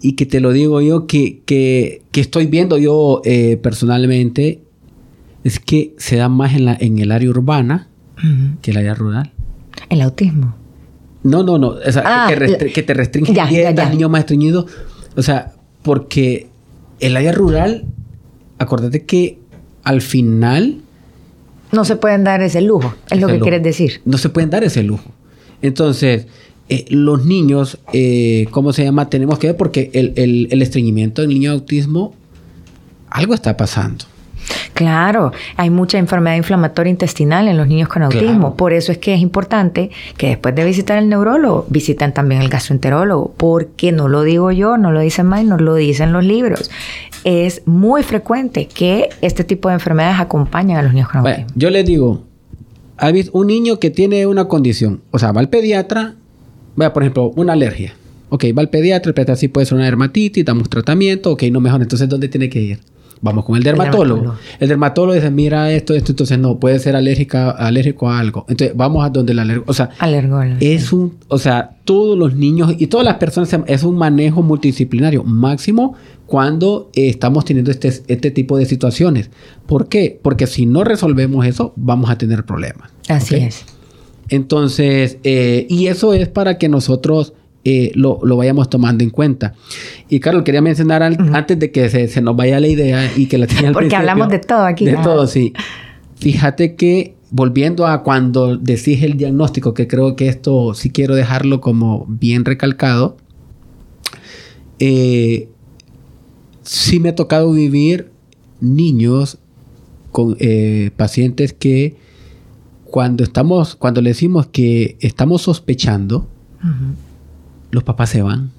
[0.00, 4.62] y que te lo digo yo, que, que, estoy viendo yo eh, personalmente,
[5.44, 7.88] es que se da más en, la, en el área urbana
[8.62, 9.32] que en el área rural.
[9.88, 10.54] ¿El autismo?
[11.22, 11.68] No, no, no.
[11.68, 14.66] O sea, ah, que, te restringen ya, dietas, niños más estreñidos.
[15.16, 16.48] O sea, porque
[17.00, 17.84] el área rural,
[18.58, 19.38] acuérdate que
[19.84, 20.80] al final...
[21.70, 24.00] No se pueden dar ese lujo, es lo que quieres decir.
[24.04, 25.10] No se pueden dar ese lujo.
[25.60, 26.26] Entonces,
[26.68, 29.08] eh, los niños, eh, ¿cómo se llama?
[29.08, 32.14] Tenemos que ver porque el, estreñimiento del niño de autismo,
[33.08, 34.04] algo está pasando.
[34.74, 38.54] Claro, hay mucha enfermedad inflamatoria intestinal en los niños con autismo.
[38.54, 42.48] Por eso es que es importante que después de visitar el neurólogo, visiten también el
[42.48, 46.70] gastroenterólogo, porque no lo digo yo, no lo dicen más, no lo dicen los libros.
[47.24, 51.46] Es muy frecuente que este tipo de enfermedades acompañen a los niños con autismo.
[51.54, 52.22] yo les digo,
[53.32, 56.14] un niño que tiene una condición, o sea, va al pediatra
[56.78, 57.92] Vea, por ejemplo, una alergia.
[58.28, 61.60] Ok, va al pediatra, el pediatra sí puede ser una dermatitis, damos tratamiento, ok, no
[61.60, 61.82] mejora.
[61.82, 62.78] Entonces, ¿dónde tiene que ir?
[63.20, 64.36] Vamos con el dermatólogo.
[64.60, 68.46] El dermatólogo, dice, mira esto, esto, entonces no, puede ser alérgica, alérgico a algo.
[68.48, 69.90] Entonces, vamos a donde el alérgico, o sea,
[70.60, 75.24] es un, o sea, todos los niños y todas las personas, es un manejo multidisciplinario,
[75.24, 79.30] máximo cuando estamos teniendo este, este tipo de situaciones.
[79.66, 80.20] ¿Por qué?
[80.22, 82.90] Porque si no resolvemos eso, vamos a tener problemas.
[83.08, 83.64] Así es.
[84.28, 87.32] Entonces, eh, y eso es para que nosotros
[87.64, 89.54] eh, lo, vayamos tomando en cuenta.
[90.08, 93.46] Y Carlos, quería mencionar antes de que se, nos vaya la idea y que la
[93.46, 94.84] tenía Porque hablamos de todo aquí.
[94.84, 95.52] De todo, sí.
[96.16, 101.60] Fíjate que volviendo a cuando decís el diagnóstico, que creo que esto sí quiero dejarlo
[101.60, 103.16] como bien recalcado,
[104.78, 105.48] eh,
[106.62, 108.10] sí me ha tocado vivir
[108.60, 109.38] niños
[110.10, 110.36] con
[110.96, 111.96] pacientes que
[112.90, 116.28] cuando estamos, cuando le decimos que estamos sospechando,
[117.70, 118.50] los papás se van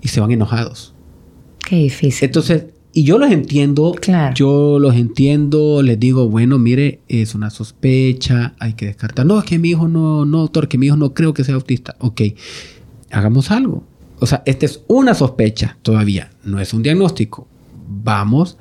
[0.00, 0.94] y se van enojados.
[1.66, 2.26] Qué difícil.
[2.26, 4.34] Entonces, y yo los entiendo, claro.
[4.34, 9.26] yo los entiendo, les digo, bueno, mire, es una sospecha, hay que descartar.
[9.26, 11.54] No, es que mi hijo no, no, doctor, que mi hijo no creo que sea
[11.54, 11.96] autista.
[12.00, 12.22] Ok,
[13.10, 13.84] hagamos algo.
[14.20, 17.46] O sea, esta es una sospecha todavía, no es un diagnóstico.
[17.88, 18.58] Vamos,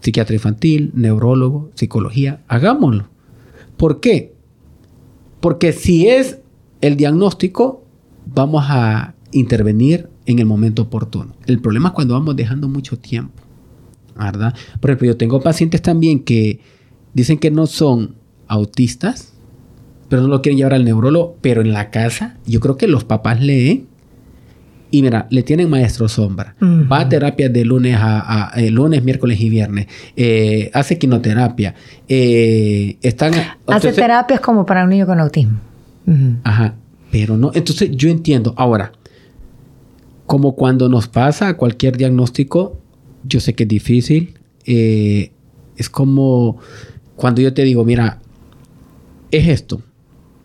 [0.00, 3.08] psiquiatra infantil, neurólogo, psicología, hagámoslo.
[3.76, 4.34] ¿Por qué?
[5.40, 6.38] Porque si es
[6.80, 7.82] el diagnóstico,
[8.26, 11.34] vamos a intervenir en el momento oportuno.
[11.46, 13.42] El problema es cuando vamos dejando mucho tiempo,
[14.16, 14.54] ¿verdad?
[14.80, 16.60] Por ejemplo, yo tengo pacientes también que
[17.14, 18.16] dicen que no son
[18.46, 19.34] autistas,
[20.08, 23.04] pero no lo quieren llevar al neurólogo, pero en la casa yo creo que los
[23.04, 23.86] papás leen
[24.90, 26.54] y mira, le tienen maestro sombra.
[26.60, 29.86] Va a terapia de lunes a, a- eh, lunes, miércoles y viernes.
[30.16, 31.74] Eh, hace quinoterapia.
[32.08, 33.34] Eh, están.
[33.34, 35.58] Hace entonces- terapias como para un niño con autismo.
[36.44, 36.74] Ajá.
[37.12, 37.50] Pero no.
[37.54, 38.52] Entonces yo entiendo.
[38.56, 38.92] Ahora,
[40.26, 42.78] como cuando nos pasa cualquier diagnóstico,
[43.24, 44.34] yo sé que es difícil.
[44.64, 46.58] es como
[47.16, 48.20] cuando yo te digo, mira,
[49.30, 49.82] es esto.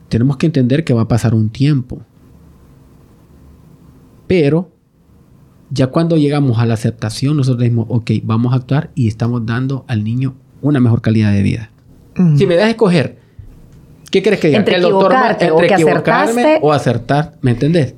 [0.09, 2.01] Tenemos que entender que va a pasar un tiempo.
[4.27, 4.71] Pero
[5.69, 9.85] ya cuando llegamos a la aceptación, nosotros decimos, ok, vamos a actuar y estamos dando
[9.87, 11.69] al niño una mejor calidad de vida.
[12.37, 13.17] Si me das escoger,
[14.09, 14.59] ¿qué crees que diga?
[14.59, 16.59] Entre Que el doctor Ma- equivocarte o entre que equivocarme acertaste.
[16.61, 17.95] o acertar, ¿me entendés?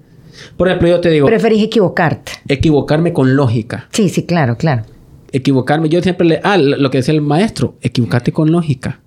[0.56, 2.32] Por ejemplo, yo te digo, Preferís equivocarte.
[2.48, 3.88] equivocarme con lógica.
[3.92, 4.84] Sí, sí, claro, claro.
[5.32, 9.02] Equivocarme, yo siempre le, ah, lo que decía el maestro, equivocarte con lógica.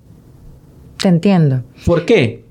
[0.98, 1.62] Te entiendo.
[1.86, 2.44] ¿Por qué?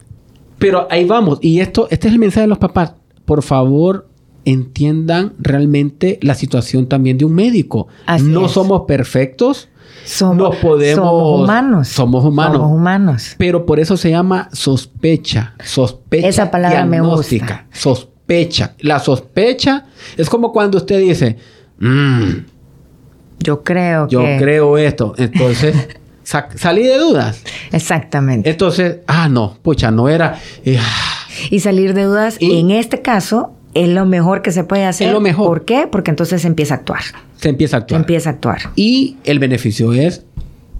[0.57, 2.93] Pero ahí vamos, y esto, este es el mensaje de los papás.
[3.25, 4.08] Por favor,
[4.45, 7.87] entiendan realmente la situación también de un médico.
[8.05, 8.51] Así no es.
[8.51, 9.69] somos perfectos,
[10.05, 11.05] Somos, no podemos.
[11.05, 11.87] somos humanos.
[11.87, 12.57] Somos humanos.
[12.57, 13.35] Somos humanos.
[13.37, 15.53] Pero por eso se llama sospecha.
[15.63, 16.27] Sospecha.
[16.27, 17.67] Esa palabra me diagnóstica.
[17.71, 18.75] Sospecha.
[18.79, 19.85] La sospecha
[20.17, 21.37] es como cuando usted dice,
[21.79, 22.45] "Mm,
[23.39, 24.37] Yo creo yo que...
[24.39, 25.13] creo esto.
[25.17, 25.75] Entonces,
[26.23, 27.43] sa- salí de dudas.
[27.71, 28.49] Exactamente.
[28.49, 30.37] Entonces, ah, no, pucha, no era.
[30.65, 30.79] eh,
[31.49, 35.07] Y salir de dudas, Y- en este caso, es lo mejor que se puede hacer.
[35.07, 35.47] Es lo mejor.
[35.47, 35.87] ¿Por qué?
[35.91, 37.01] Porque entonces se empieza a actuar.
[37.37, 38.01] se empieza a Se actuar.
[38.01, 38.59] empieza a actuar.
[38.75, 40.23] Y el beneficio es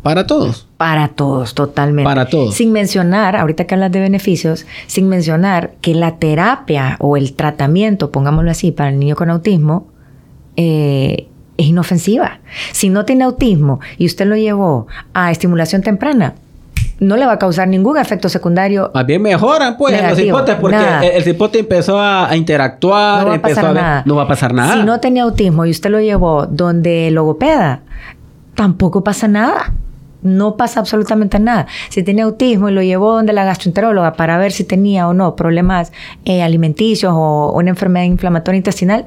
[0.02, 0.68] para todos.
[0.78, 2.06] Para todos, totalmente.
[2.08, 2.56] Para todos.
[2.56, 8.12] Sin mencionar, ahorita que hablas de beneficios, sin mencionar que la terapia o el tratamiento,
[8.12, 9.88] pongámoslo así, para el niño con autismo,
[10.56, 11.28] eh,
[11.58, 12.40] es inofensiva.
[12.72, 16.36] Si no tiene autismo y usted lo llevó a estimulación temprana,
[17.00, 18.92] no le va a causar ningún efecto secundario.
[18.94, 21.06] Más bien mejoran, pues, los cipotes, porque nada.
[21.06, 24.04] el, el cipote empezó a, interactuar, No va a empezó pasar a ver- nada.
[24.06, 24.74] No va a pasar nada.
[24.74, 27.82] Si no tenía autismo y usted lo llevó donde logopeda,
[28.56, 29.74] tampoco pasa nada.
[30.22, 31.68] No pasa absolutamente nada.
[31.90, 35.34] Si tiene autismo y lo llevó donde la gastroenteróloga para ver si tenía o no
[35.38, 35.94] problemas
[36.26, 39.06] eh, alimenticios o una enfermedad inflamatoria intestinal,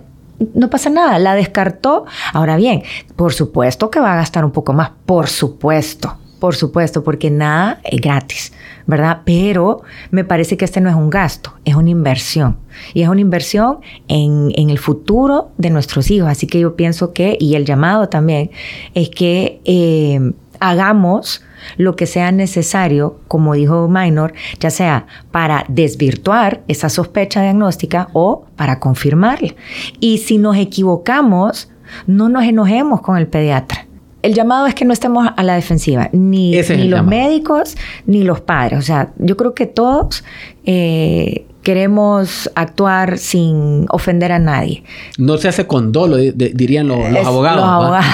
[0.55, 1.19] no pasa nada.
[1.19, 2.07] La descartó.
[2.33, 2.83] Ahora bien,
[3.15, 4.91] por supuesto que va a gastar un poco más.
[5.05, 6.17] Por supuesto.
[6.43, 8.53] Por supuesto, porque nada es gratis,
[8.85, 9.21] ¿verdad?
[9.25, 12.57] Pero me parece que este no es un gasto, es una inversión.
[12.95, 13.79] Y es una inversión
[14.09, 16.29] en, el futuro de nuestros hijos.
[16.29, 18.51] Así que yo pienso que, y el llamado también,
[18.93, 21.45] es que eh, hagamos
[21.77, 28.47] lo que sea necesario, como dijo Minor, ya sea para desvirtuar esa sospecha diagnóstica o
[28.57, 29.55] para confirmarla.
[30.01, 31.71] Y si nos equivocamos,
[32.09, 33.87] no nos enojemos con el pediatra.
[34.23, 37.09] El llamado es que no estemos a la defensiva, ni, Ese los llamado.
[37.11, 38.79] médicos ni los padres.
[38.79, 40.23] O sea, yo creo que todos
[40.65, 44.85] eh, queremos actuar sin ofender a nadie.
[45.19, 47.61] No se hace con dolo, di- di- dirían los, abogados.
[47.61, 48.07] Los abogados.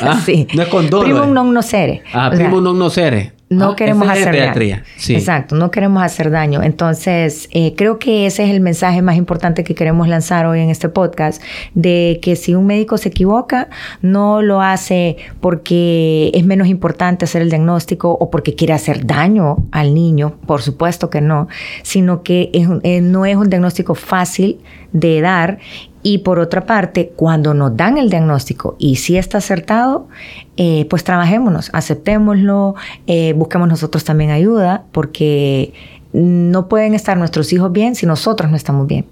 [0.00, 0.46] Ah, sí.
[0.54, 1.04] No es con dolo.
[1.04, 1.32] Primum eh.
[1.32, 2.02] non nocere.
[2.12, 3.32] Ah, O sea, primum non nocere.
[3.52, 4.76] No Ah, queremos es hacer pediatría.
[4.76, 4.86] daño.
[4.96, 5.14] Sí.
[5.14, 6.62] Exacto, no queremos hacer daño.
[6.62, 10.70] Entonces, eh, creo que ese es el mensaje más importante que queremos lanzar hoy en
[10.70, 11.42] este podcast,
[11.74, 13.68] de que si un médico se equivoca,
[14.00, 19.56] no lo hace porque es menos importante hacer el diagnóstico o porque quiere hacer daño
[19.70, 21.48] al niño, por supuesto que no,
[21.82, 24.58] sino que es eh, no es un diagnóstico fácil
[24.92, 25.58] de dar
[26.02, 30.08] y por otra parte, cuando nos dan el diagnóstico y si está acertado,
[30.56, 32.74] eh, pues trabajémonos, aceptémoslo,
[33.06, 35.72] eh, busquemos nosotros también ayuda, porque
[36.12, 39.06] no pueden estar nuestros hijos bien si nosotros no estamos bien.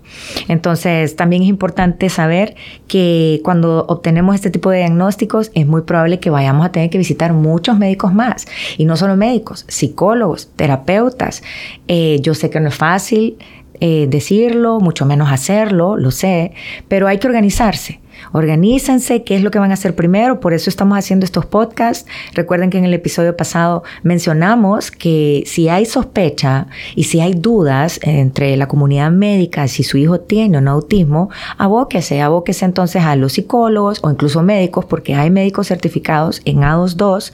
[0.48, 2.56] Entonces, también es importante saber
[2.88, 6.98] que cuando obtenemos este tipo de diagnósticos es muy probable que vayamos a tener que
[6.98, 8.46] visitar muchos médicos más.
[8.76, 11.42] Y no solo médicos, psicólogos, terapeutas.
[11.88, 13.38] Eh, yo sé que no es fácil
[13.80, 16.52] eh, decirlo, mucho menos hacerlo, lo sé,
[16.88, 18.00] pero hay que organizarse.
[18.32, 22.06] Organícense, qué es lo que van a hacer primero, por eso estamos haciendo estos podcasts.
[22.34, 27.98] Recuerden que en el episodio pasado mencionamos que si hay sospecha y si hay dudas
[28.02, 33.16] entre la comunidad médica, si su hijo tiene o no autismo, abóquese, abóquese entonces a
[33.16, 37.32] los psicólogos o incluso médicos, porque hay médicos certificados en A22,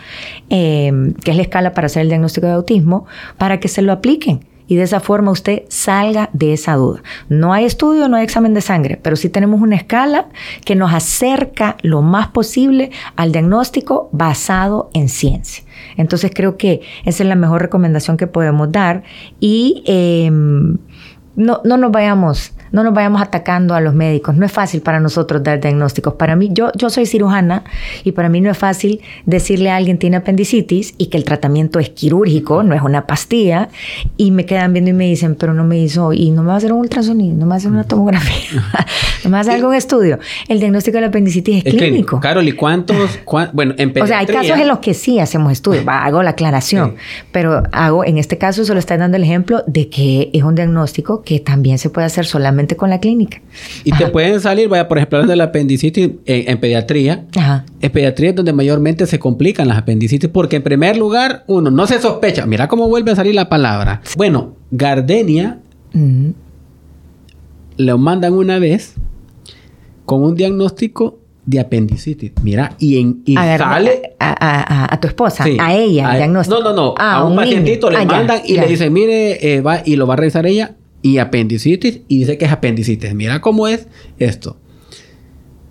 [0.50, 3.06] eh, que es la escala para hacer el diagnóstico de autismo,
[3.38, 7.02] para que se lo apliquen y de esa forma usted salga de esa duda.
[7.28, 10.28] No hay estudio, no hay examen de sangre, pero sí tenemos una escala
[10.64, 15.64] que nos acerca lo más posible al diagnóstico basado en ciencia.
[15.96, 19.02] Entonces creo que esa es la mejor recomendación que podemos dar
[19.40, 24.36] y eh, no, no nos vayamos no nos vayamos atacando a los médicos.
[24.36, 26.14] No es fácil para nosotros dar diagnósticos.
[26.14, 27.64] Para mí, yo, yo soy cirujana
[28.04, 31.78] y para mí no es fácil decirle a alguien tiene apendicitis y que el tratamiento
[31.78, 33.68] es quirúrgico, no es una pastilla,
[34.16, 36.54] y me quedan viendo y me dicen, pero no me hizo, y no me va
[36.54, 38.50] a hacer un ultrasonido, no me va a hacer una tomografía,
[39.24, 40.18] no me va a hacer algún estudio.
[40.48, 42.20] El diagnóstico de la apendicitis es, clínico.
[42.20, 43.18] Carol, ¿y cuántos?
[43.52, 46.96] bueno, en O sea, hay casos en los que sí hacemos estudios, hago la aclaración,
[47.32, 51.22] pero hago, en este caso solo está dando el ejemplo de que es un diagnóstico
[51.22, 53.40] que también se puede hacer solamente con la clínica.
[53.84, 57.26] Y te pueden salir, vaya, por ejemplo, de la apendicitis en, pediatría.
[57.36, 57.64] Ajá.
[57.80, 61.86] En pediatría es donde mayormente se complican las apendicitis porque en primer lugar, uno, no
[61.86, 62.46] se sospecha.
[62.46, 64.00] Mira cómo vuelve a salir la palabra.
[64.16, 65.60] Bueno, Gardenia
[67.76, 68.94] le mandan una vez
[70.04, 72.32] con un diagnóstico de apendicitis.
[72.42, 74.14] Mira, y, en, y sale...
[74.18, 76.60] A, tu esposa, a ella, el diagnóstico.
[76.60, 76.94] No, no, no.
[76.98, 80.06] Ah, a un, pacientito le ah, mandan y le dicen, mire, eh, va y lo
[80.06, 80.74] va a revisar ella
[81.06, 83.14] y apendicitis y dice que es apendicitis.
[83.14, 83.86] Mira cómo es
[84.18, 84.56] esto.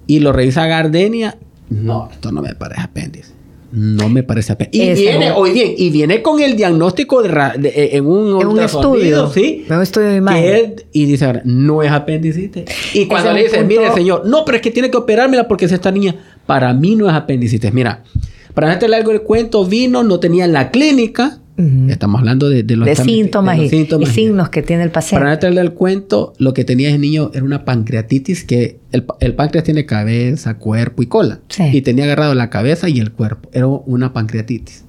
[0.08, 1.38] Y lo revisa Gardenia.
[1.70, 3.34] No, esto no me parece apéndice.
[3.74, 4.86] No me parece apéndice.
[4.86, 7.30] Y viene, hoy bien, y viene con el diagnóstico de,
[7.68, 9.66] eh, en un, en un estudio, ¿sí?
[9.70, 10.76] un estudio de imagen.
[10.94, 12.64] y dice, no es apendicitis.
[12.94, 15.72] Y cuando le dice, mire, señor, no, pero es que tiene que operármela porque es
[15.74, 16.16] esta niña,
[16.46, 17.74] para mí no es apendicitis.
[17.74, 18.06] Mira,
[18.54, 22.90] para este largo el cuento, vino, no tenía en la clínica, Estamos hablando de, los,
[22.98, 23.70] síntomas, y,
[24.08, 25.22] signos que tiene el paciente.
[25.22, 29.34] Para no traerle el cuento, lo que tenía ese niño era una pancreatitis que el,
[29.36, 31.40] páncreas tiene cabeza, cuerpo y cola.
[31.72, 33.50] Y tenía agarrado la cabeza y el cuerpo.
[33.54, 34.84] Era una pancreatitis.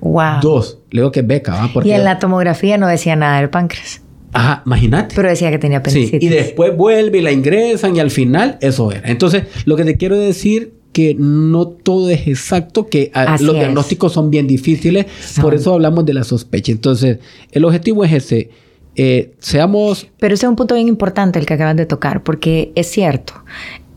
[0.00, 0.40] Wow.
[0.42, 0.80] Dos.
[0.90, 1.70] Le digo que beca, ¿va?
[1.72, 4.02] Porque y en la tomografía no decía nada del páncreas.
[4.32, 5.14] Ajá, imagínate.
[5.14, 6.20] Pero decía que tenía apendicitis.
[6.20, 9.08] Sí, y después vuelve y la ingresan y al final eso era.
[9.08, 14.12] Entonces, lo que te quiero decir que no todo es exacto, que ah, los diagnósticos
[14.12, 15.06] son bien difíciles,
[15.40, 16.72] por eso hablamos de la sospecha.
[16.72, 17.18] Entonces,
[17.52, 18.50] el objetivo es ese.
[18.96, 20.08] Eh, seamos...
[20.18, 23.34] Pero ese es un punto bien importante el que acabas de tocar, porque es cierto.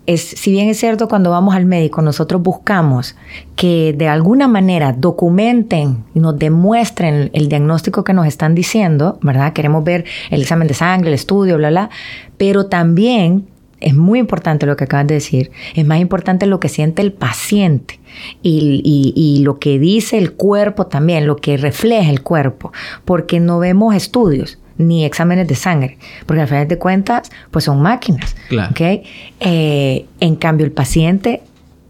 [0.05, 3.15] Es, si bien es cierto, cuando vamos al médico, nosotros buscamos
[3.55, 9.53] que de alguna manera documenten y nos demuestren el diagnóstico que nos están diciendo, ¿verdad?
[9.53, 11.89] Queremos ver el examen de sangre, el estudio, bla, bla,
[12.37, 13.47] pero también
[13.81, 17.11] es muy importante lo que acabas de decir, es más importante lo que siente el
[17.11, 17.99] paciente
[18.41, 22.71] y, lo que dice el cuerpo también, lo que refleja el cuerpo,
[23.05, 27.81] porque no vemos estudios ni exámenes de sangre, porque al final de cuentas, pues son
[27.81, 28.35] máquinas.
[28.49, 28.73] Claro.
[29.39, 31.41] Eh, en cambio, el paciente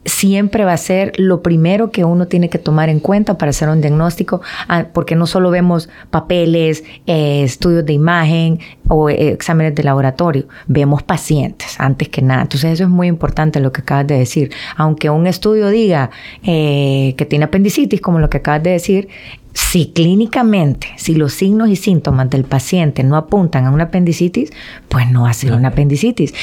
[0.06, 3.70] siempre va a ser lo primero que uno tiene que tomar en cuenta para hacer
[3.70, 9.76] un diagnóstico, ah, porque no solo vemos papeles, eh, estudios de imagen o eh, exámenes
[9.76, 12.44] de laboratorio, vemos pacientes antes que nada.
[12.44, 14.52] Entonces eso es muy importante lo que acabas de decir.
[14.76, 16.10] Aunque un estudio diga
[16.44, 19.08] eh, que tiene apendicitis, como lo que acabas de decir,
[19.54, 24.52] si clínicamente, si los signos y síntomas del paciente no apuntan a una apendicitis,
[24.88, 26.34] pues no va a ser una apendicitis.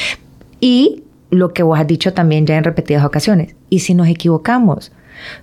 [0.60, 3.54] Y lo que vos has dicho también ya en repetidas ocasiones.
[3.70, 4.92] ¿Y si nos equivocamos?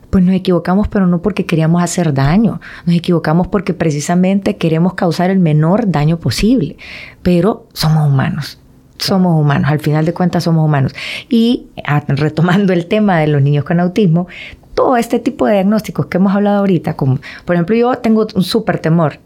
[0.10, 2.62] Pues nos equivocamos, pero no porque queríamos hacer daño.
[2.86, 6.78] Nos equivocamos porque precisamente queremos causar el menor daño posible.
[7.22, 8.60] Pero somos humanos.
[8.98, 9.70] Somos humanos.
[9.70, 10.96] Al final de cuentas somos humanos.
[11.30, 14.28] Y ah, retomando el tema de los niños con autismo,
[14.74, 18.44] todo este tipo de diagnósticos que hemos hablado ahorita, como por ejemplo yo tengo un
[18.44, 19.20] súper temor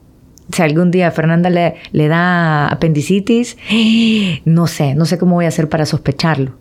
[0.51, 3.57] si algún día Fernanda le, le da apendicitis,
[4.45, 6.53] no sé, no sé cómo voy a hacer para sospecharlo.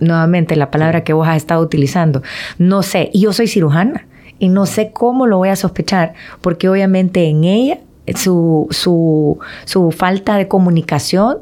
[0.00, 2.22] Nuevamente, la palabra que vos has estado utilizando.
[2.58, 4.06] No sé, y yo soy cirujana
[4.38, 7.80] y no sé cómo lo voy a sospechar, porque obviamente en ella
[8.14, 11.38] su, su, su, falta de comunicación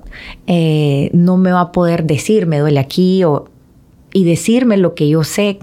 [0.47, 3.47] eh, no me va a poder decir, me duele aquí, o,
[4.13, 5.59] y decirme lo que yo sé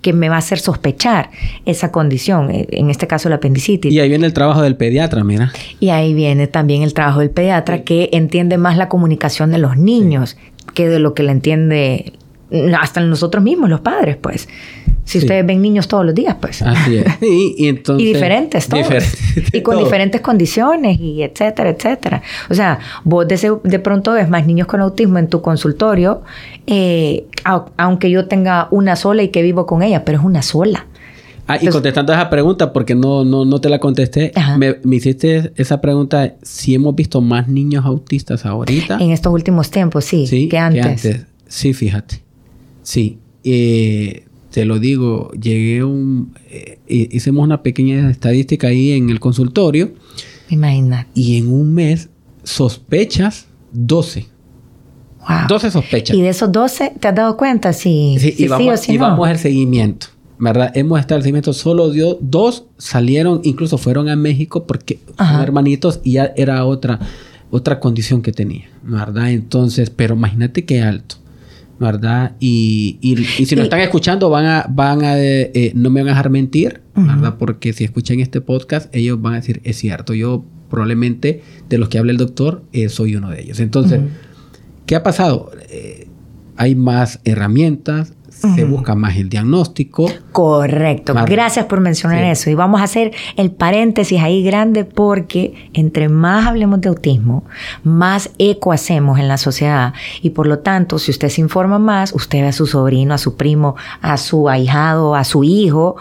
[0.00, 1.30] que me va a hacer sospechar
[1.66, 3.92] esa condición, eh, en este caso la apendicitis.
[3.92, 5.52] Y ahí viene el trabajo del pediatra, mira.
[5.80, 9.76] Y ahí viene también el trabajo del pediatra que entiende más la comunicación de los
[9.76, 10.36] niños
[10.74, 12.12] que de lo que le entiende
[12.80, 14.48] hasta nosotros mismos, los padres, pues.
[15.08, 16.60] Si ustedes ven niños todos los días, pues.
[16.60, 17.06] Así es.
[17.22, 18.86] Y, entonces, y diferentes, todos.
[19.52, 22.22] y con diferentes condiciones, y etcétera, etcétera.
[22.50, 26.22] O sea, vos de, de, pronto ves más niños con autismo en tu consultorio,
[26.66, 27.24] eh,
[27.78, 30.86] aunque yo tenga una sola y que vivo con ella, pero es una sola.
[31.46, 35.52] Ah, y contestando esa pregunta, porque no, no, no te la contesté, me, me, hiciste
[35.56, 38.98] esa pregunta, si hemos visto más niños autistas ahorita.
[39.00, 40.48] En estos últimos tiempos, sí, ¿Sí?
[40.48, 40.82] que antes.
[40.82, 41.26] Que antes.
[41.46, 42.20] Sí, fíjate.
[42.82, 44.24] Sí, eh,
[44.58, 46.34] te lo digo, llegué un...
[46.50, 49.92] Eh, hicimos una pequeña estadística ahí en el consultorio.
[50.48, 51.08] Imagínate.
[51.14, 52.08] Y en un mes,
[52.42, 54.26] sospechas 12.
[55.20, 55.28] Wow.
[55.48, 56.16] 12 sospechas.
[56.16, 59.38] ¿Y de esos 12 te has dado cuenta si sí, y vamos, y vamos al
[59.38, 60.08] seguimiento.
[60.40, 60.76] ¿Verdad?
[60.76, 61.52] Hemos estado al seguimiento.
[61.52, 66.98] Solo dio, dos salieron, incluso fueron a México porque son hermanitos y ya era otra
[67.52, 69.30] otra condición que tenía, ¿verdad?
[69.30, 71.14] Entonces, pero imagínate qué alto.
[71.78, 72.36] ¿Verdad?
[72.40, 76.00] Y, y, y si nos están escuchando, van a, van a, eh, eh, no me
[76.00, 77.36] van a dejar mentir, ¿verdad?
[77.38, 81.88] Porque si escuchan este podcast, ellos van a decir, es cierto, yo probablemente de los
[81.88, 83.60] que habla el doctor, eh, soy uno de ellos.
[83.60, 84.00] Entonces,
[84.86, 85.50] ¿qué ha pasado?
[86.56, 90.10] hay más herramientas, se busca más el diagnóstico.
[90.32, 91.14] Correcto.
[91.26, 92.50] Gracias por mencionar eso.
[92.50, 97.44] Y vamos a hacer el paréntesis ahí grande porque entre más hablemos de autismo,
[97.84, 99.94] más eco hacemos en la sociedad.
[100.22, 103.18] Y por lo tanto, si usted se informa más, usted ve a su sobrino, a
[103.18, 105.96] su primo, a su ahijado, a su hijo,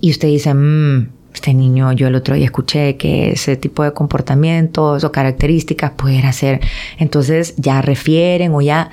[0.00, 3.92] y usted dice, mmm, este niño, yo el otro día escuché que ese tipo de
[3.92, 6.60] comportamientos o características pudiera ser.
[6.98, 8.90] Entonces ya refieren o ya,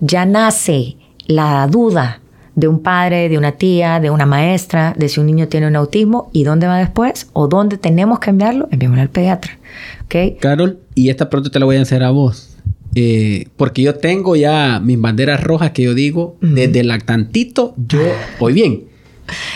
[0.00, 0.96] ya nace
[1.28, 2.20] la duda
[2.56, 5.76] de un padre, de una tía, de una maestra, de si un niño tiene un
[5.76, 9.58] autismo y dónde va después o dónde tenemos que enviarlo, enviémoslo al pediatra.
[10.04, 10.40] ¿Ok?
[10.40, 12.56] Carol, y esta pronto te la voy a hacer a vos.
[12.96, 18.00] Eh, porque yo tengo ya mis banderas rojas que yo digo, desde lactantito, yo
[18.40, 18.84] voy bien.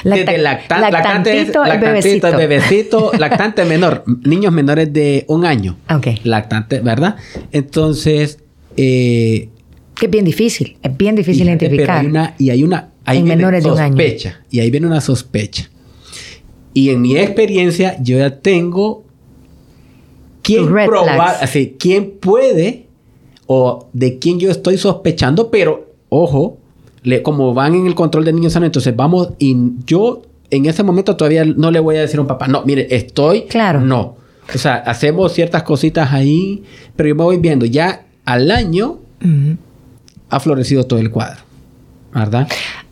[0.05, 2.37] desde lactantito, lactantito, bebecito.
[2.37, 5.77] bebecito, lactante menor, niños menores de un año.
[5.91, 6.07] Ok.
[6.23, 7.17] Lactante, ¿verdad?
[7.51, 8.39] Entonces,
[8.77, 9.49] eh,
[10.03, 12.35] que es bien difícil, es bien difícil identificar.
[12.37, 15.71] y hay una ahí menores sospecha, Y ahí viene una sospecha.
[16.75, 19.05] Y en mi experiencia, yo ya tengo
[20.43, 22.87] quién probar, así, quién puede
[23.47, 26.59] o de quién yo estoy sospechando, pero ojo,
[27.05, 30.83] le, como van en el control de niños sanos, entonces vamos y yo en ese
[30.83, 33.81] momento todavía no le voy a decir a un papá, no, mire, estoy, claro.
[33.81, 34.17] no.
[34.53, 36.65] O sea, hacemos ciertas cositas ahí,
[36.97, 38.99] pero yo me voy viendo ya al año
[40.33, 41.43] ha florecido todo el cuadro,
[42.13, 42.49] ¿verdad?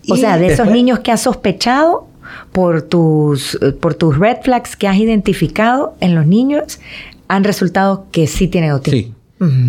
[0.09, 2.07] O sea, de esos niños que has sospechado
[2.53, 6.80] por tus, por tus red flags que has identificado en los niños,
[7.28, 9.14] han resultado que sí tienen autismo.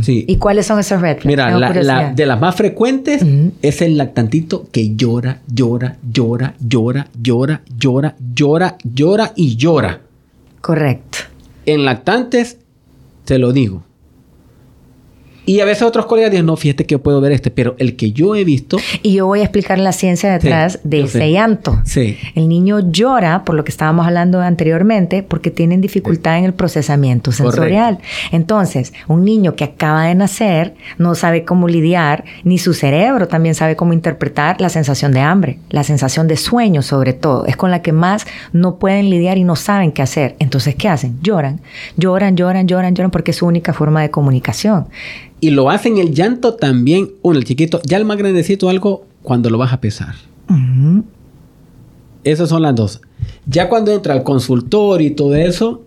[0.03, 0.26] Sí.
[0.28, 1.26] ¿Y cuáles son esos red flags?
[1.26, 3.24] Mira, la, de las más frecuentes
[3.61, 10.01] es el lactantito que llora, llora, llora, llora, llora, llora, llora, llora y llora.
[10.59, 11.19] Correcto.
[11.65, 12.57] En lactantes,
[13.24, 13.84] te lo digo,
[15.46, 17.96] y a veces otros colegas dicen, no, fíjate que yo puedo ver este, pero el
[17.96, 18.78] que yo he visto...
[19.02, 21.82] Y yo voy a explicar la ciencia detrás de ese llanto.
[21.84, 22.18] Sí.
[22.36, 27.32] El niño llora, por lo que estábamos hablando anteriormente, porque tienen dificultad en el procesamiento
[27.32, 28.00] sensorial.
[28.32, 33.56] Entonces, un niño que acaba de nacer no sabe cómo lidiar, ni su cerebro también
[33.56, 37.46] sabe cómo interpretar la sensación de hambre, la sensación de sueño sobre todo.
[37.46, 40.36] Es con la que más no pueden lidiar y no saben qué hacer.
[40.39, 41.18] Entonces, ¿qué hacen?
[41.22, 41.62] Lloran,
[41.98, 44.88] lloran, lloran, lloran, lloran, porque es su única forma de comunicación.
[45.42, 49.50] Y lo hacen el llanto también, uno, el chiquito, ya el más grandecito algo cuando
[49.50, 50.16] lo vas a pesar.
[52.24, 53.02] Esas son las dos.
[53.46, 55.84] Ya cuando entra al consultor y todo eso,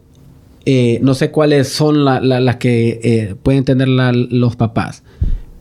[0.67, 5.03] eh, no sé cuáles son las que eh, pueden tener los papás,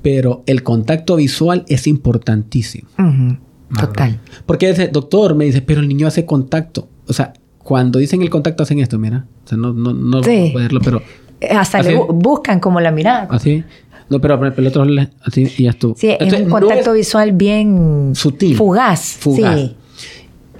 [0.02, 2.88] pero el contacto visual es importantísimo.
[3.80, 4.20] Total.
[4.46, 6.88] Porque ese doctor me dice, pero el niño hace contacto.
[7.08, 9.26] O sea, cuando dicen el contacto hacen esto, mira.
[9.46, 11.02] O sea, no, no, no verlo, pero...
[11.52, 13.28] Hasta le buscan como la mirada.
[13.30, 13.66] Así.
[14.14, 14.86] No, pero el otro
[15.26, 15.96] así y ya estuvo.
[15.98, 18.56] Sí, es un contacto visual bien sutil.
[18.56, 19.18] Fugaz.
[19.20, 19.60] Fugaz.
[19.60, 19.76] Sí.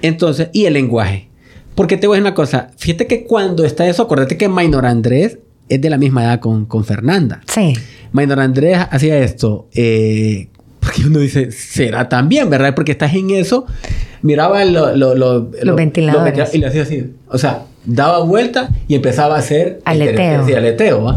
[0.02, 1.28] Entonces, y el lenguaje.
[1.74, 2.70] Porque te voy a decir una cosa.
[2.76, 5.38] Fíjate que cuando está eso, acuérdate que Minor Andrés
[5.68, 7.42] es de la misma edad con, con Fernanda.
[7.46, 7.74] Sí.
[8.12, 9.68] Minor Andrés hacía esto.
[9.74, 10.48] Eh,
[10.80, 12.74] porque uno dice, será también, ¿verdad?
[12.74, 13.66] Porque estás en eso.
[14.22, 16.54] Miraba lo, lo, los ventiladores.
[16.54, 17.12] y le hacía así.
[17.28, 19.80] O sea, daba vuelta y empezaba a hacer...
[19.84, 20.46] Aleteo.
[20.46, 21.16] Sí, aleteo, ¿va?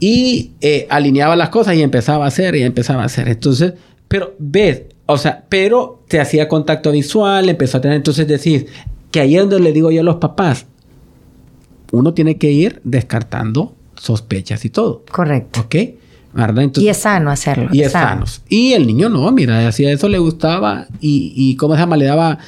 [0.00, 3.28] Y eh, alineaba las cosas y empezaba a hacer y empezaba a hacer.
[3.28, 3.74] Entonces,
[4.08, 8.66] pero ves, o sea, pero te hacía contacto visual, empezó a tener, entonces decir,
[9.10, 10.66] que ahí es donde le digo yo a los papás,
[11.92, 15.04] uno tiene que ir descartando sospechas y todo.
[15.10, 15.60] Correcto.
[15.60, 15.76] ¿Ok?
[16.36, 16.70] ¿verdad?
[16.76, 17.68] y es sano hacerlo.
[17.72, 18.24] Y es sano.
[18.48, 21.96] Y el niño no, mira, hacía eso le gustaba y, y ¿cómo se llama?
[21.96, 22.38] Le daba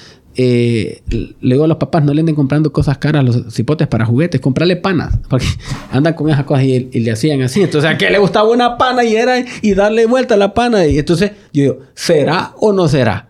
[0.41, 3.89] eh, le digo a los papás, no le anden comprando cosas caras a los cipotes
[3.89, 5.47] para juguetes, comprarle panas, porque
[5.93, 7.61] andan con esas cosas y, le hacían así.
[7.61, 10.86] Entonces, ¿a qué le gustaba una pana y era y darle vuelta a la pana?
[10.86, 13.26] Y entonces, yo digo, ¿será o no será?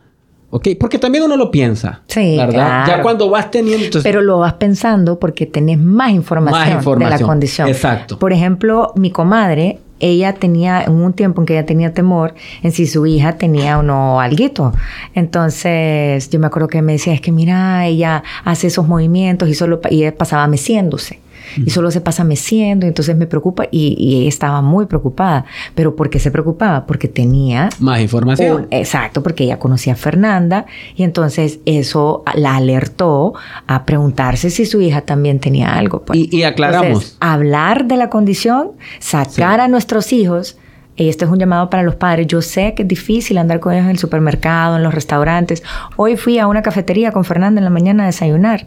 [0.51, 0.69] ¿Ok?
[0.79, 2.03] Porque también uno lo piensa.
[2.09, 2.87] Sí, ¿verdad?
[2.87, 4.03] Ya cuando vas teniendo...
[4.03, 7.69] Pero lo vas pensando porque tenés más información, más información de la condición.
[7.69, 8.19] Exacto.
[8.19, 12.73] Por ejemplo, mi comadre ella tenía, en un tiempo en que ella tenía temor, en
[12.73, 14.73] si su hija tenía o no alguito.
[15.15, 19.55] Entonces, yo me acuerdo que me decía, es que mira, ella hace esos movimientos y
[19.55, 21.21] solo y pasaba meciéndose.
[21.57, 25.45] Y solo se pasa meciendo, y entonces me preocupa y, estaba muy preocupada.
[25.75, 26.87] ¿Pero por qué se preocupaba?
[26.87, 27.69] Porque tenía...
[27.79, 28.63] Más información.
[28.63, 30.67] un- exacto, porque ella conocía a Fernanda
[30.97, 33.35] y entonces eso la alertó
[33.67, 36.03] a preguntarse si su hija también tenía algo.
[36.05, 36.19] pues.
[36.19, 36.87] Y- y aclaramos.
[36.89, 40.57] Entonces, hablar de la condición, sacar a nuestros hijos.
[40.99, 42.27] Y este es un llamado para los padres.
[42.27, 45.63] Yo sé que es difícil andar con ellos en el supermercado, en los restaurantes.
[45.97, 48.67] Hoy fui a una cafetería con Fernanda en la mañana a desayunar.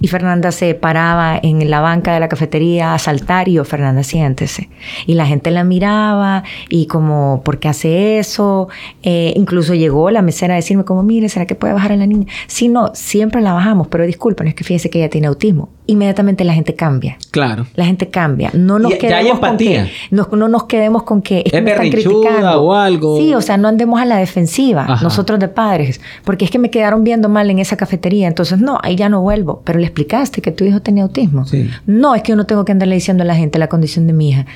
[0.00, 4.02] Y Fernanda se paraba en la banca de la cafetería a saltar y yo, Fernanda,
[4.02, 4.68] siéntese.
[5.06, 8.68] Y la gente la miraba y como, ¿por qué hace eso?
[9.02, 12.06] Eh, incluso llegó la mesera a decirme como, mire, ¿será que puede bajar a la
[12.06, 12.26] niña?
[12.48, 15.70] Sí, no, siempre la bajamos, pero disculpen, es que fíjese que ella tiene autismo.
[15.86, 17.18] Inmediatamente la gente cambia.
[17.32, 17.66] Claro.
[17.74, 18.50] La gente cambia.
[18.54, 19.84] No nos Y ya hay quedemos con empatía.
[19.86, 23.18] que no, no nos quedemos con que es, que Es me están criticando o algo.
[23.18, 25.02] Sí, o sea, no andemos a la defensiva Ajá.
[25.02, 28.78] nosotros de padres, porque es que me quedaron viendo mal en esa cafetería, entonces no,
[28.82, 29.62] ahí ya no vuelvo.
[29.64, 31.46] Pero le explicaste que tu hijo tenía autismo.
[31.46, 31.68] Sí.
[31.86, 34.12] No, es que yo no tengo que andarle diciendo a la gente la condición de
[34.12, 34.46] mi hija.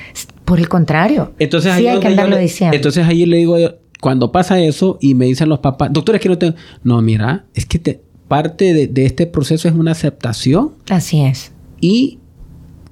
[0.45, 2.73] Por el contrario, Entonces ahí sí es hay que andarlo le- diciendo.
[2.75, 3.57] Entonces ahí le digo,
[3.99, 6.55] cuando pasa eso y me dicen los papás, doctor, es que no tengo.
[6.83, 11.51] No, mira, es que te- parte de, de este proceso es una aceptación Así es.
[11.79, 12.19] y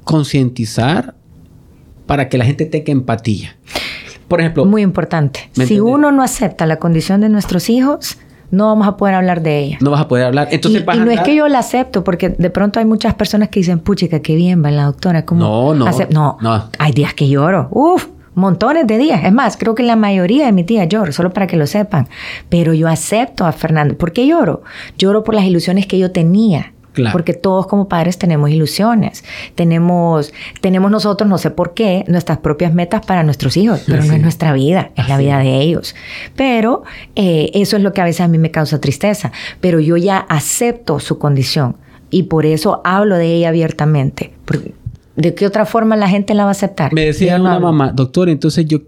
[0.04, 1.16] concientizar
[2.06, 3.56] para que la gente tenga empatía.
[4.28, 5.50] Por ejemplo, Muy importante.
[5.56, 8.18] ¿Me Si uno no acepta la condición de nuestros hijos,
[8.52, 9.78] no vamos a poder hablar de ella.
[9.82, 10.48] no vas a poder hablar.
[10.52, 12.86] Entonces y, vas y a no es que yo la acepto, porque de pronto hay
[12.86, 15.26] muchas personas que dicen, puchica, qué bien va la doctora.
[15.26, 16.70] ¿cómo No, no, acep-?" no, no.
[16.80, 17.68] hay días que lloro.
[17.72, 19.24] Uf, montones de días.
[19.24, 22.08] Es más, creo que la mayoría de mis días lloro, solo para que lo sepan.
[22.50, 23.98] Pero yo acepto a Fernando.
[23.98, 24.64] ¿Por qué lloro?
[24.98, 26.74] Lloro por las ilusiones que yo tenía.
[26.94, 27.12] Claro.
[27.12, 29.26] Porque todos como padres tenemos ilusiones.
[29.56, 34.14] Tenemos, tenemos nosotros, no sé por qué, nuestras propias metas para nuestros hijos, pero no
[34.14, 35.94] es nuestra vida, es la vida de ellos.
[36.38, 36.84] Pero
[37.18, 39.34] eh, eso es lo que a veces a mí me causa tristeza.
[39.60, 41.76] Pero yo ya acepto su condición
[42.10, 44.32] y por eso hablo de ella abiertamente.
[44.46, 44.74] Porque,
[45.16, 46.94] ¿De qué otra forma la gente la va a aceptar?
[46.94, 47.68] Me decía una hablo.
[47.68, 48.82] mamá, doctor, entonces yo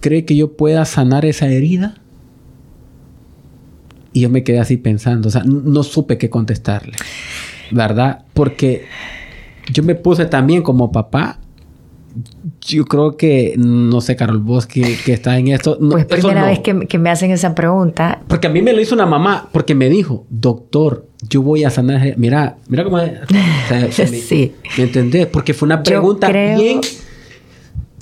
[0.00, 1.94] cree que yo pueda sanar esa herida.
[4.12, 6.94] Y yo me quedé así pensando, o sea, no supe qué contestarle,
[7.70, 8.24] ¿verdad?
[8.34, 8.86] Porque
[9.72, 11.38] yo me puse también como papá.
[12.60, 15.78] Yo creo que, no sé, Carol, vos que, que estás en esto.
[15.80, 16.46] no, Pues primera no.
[16.46, 18.20] vez que, que me hacen esa pregunta.
[18.28, 21.70] Porque a mí me lo hizo una mamá, porque me dijo, doctor, yo voy a
[21.70, 22.14] sanar.
[22.16, 23.12] Mira, mira cómo es.
[23.22, 24.54] O sea, se me, Sí.
[24.76, 25.26] ¿Me entendés?
[25.26, 26.80] Porque fue una pregunta creo- bien.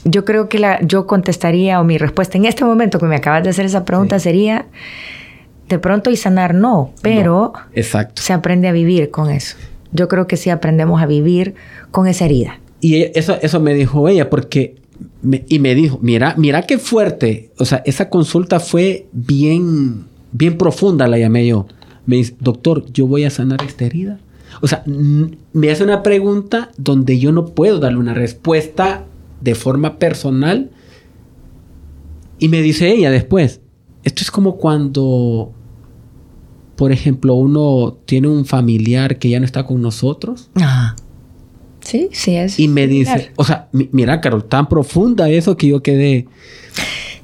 [0.05, 3.43] Yo creo que la, yo contestaría, o mi respuesta en este momento que me acabas
[3.45, 4.67] de hacer esa pregunta sería,
[5.69, 8.23] de pronto y sanar no, pero No, exacto.
[8.23, 9.57] se aprende a vivir con eso.
[9.93, 11.55] Yo creo que sí aprendemos a vivir
[11.91, 12.59] con esa herida.
[12.81, 14.77] Y eso, eso me dijo ella, porque.
[15.23, 17.51] me- y me dijo, mira, mira qué fuerte.
[17.59, 21.67] O sea, esa consulta fue bien, bien profunda, la llamé yo.
[22.07, 24.19] Me dice, doctor, yo voy a sanar esta herida.
[24.63, 24.83] O sea,
[25.53, 29.05] me hace una pregunta donde yo no puedo darle una respuesta
[29.41, 30.71] de forma personal.
[32.39, 33.61] Y me dice ella después,
[34.05, 35.53] esto es como cuando,
[36.77, 40.51] por ejemplo, uno tiene un familiar que ya no está con nosotros.
[40.55, 40.97] Ajá.
[41.81, 42.59] Sí, sí es.
[42.59, 46.27] Y me dice, o sea, mi- mira, Carol, tan profunda eso que yo quedé.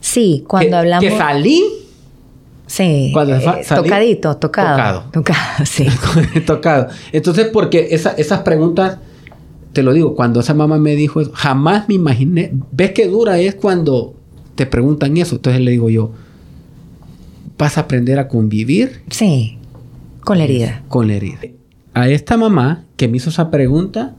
[0.01, 1.05] Sí, cuando que, hablamos...
[1.05, 1.63] Que salí
[2.67, 4.77] sí, cuando eh, salí- tocadito, tocado.
[4.77, 5.11] Tocado.
[5.13, 5.87] Tocado, sí.
[6.47, 6.89] tocado.
[7.13, 8.99] Entonces, porque esa- esas preguntas,
[9.73, 12.53] te lo digo, cuando esa mamá me dijo eso, jamás me imaginé.
[12.73, 14.15] ¿Ves qué dura es cuando
[14.55, 15.37] te preguntan eso?
[15.37, 16.13] Entonces le digo yo,
[17.59, 19.59] vas a aprender a convivir Sí,
[20.23, 20.83] con la herida.
[20.89, 21.39] con la herida.
[21.93, 24.15] A esta mamá que me hizo esa pregunta,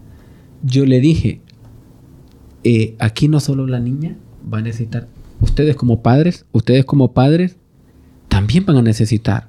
[0.65, 1.39] yo le dije,
[2.63, 4.15] eh, aquí no solo la niña
[4.51, 5.07] va a necesitar,
[5.41, 7.57] ustedes como padres, ustedes como padres,
[8.27, 9.47] también van a necesitar,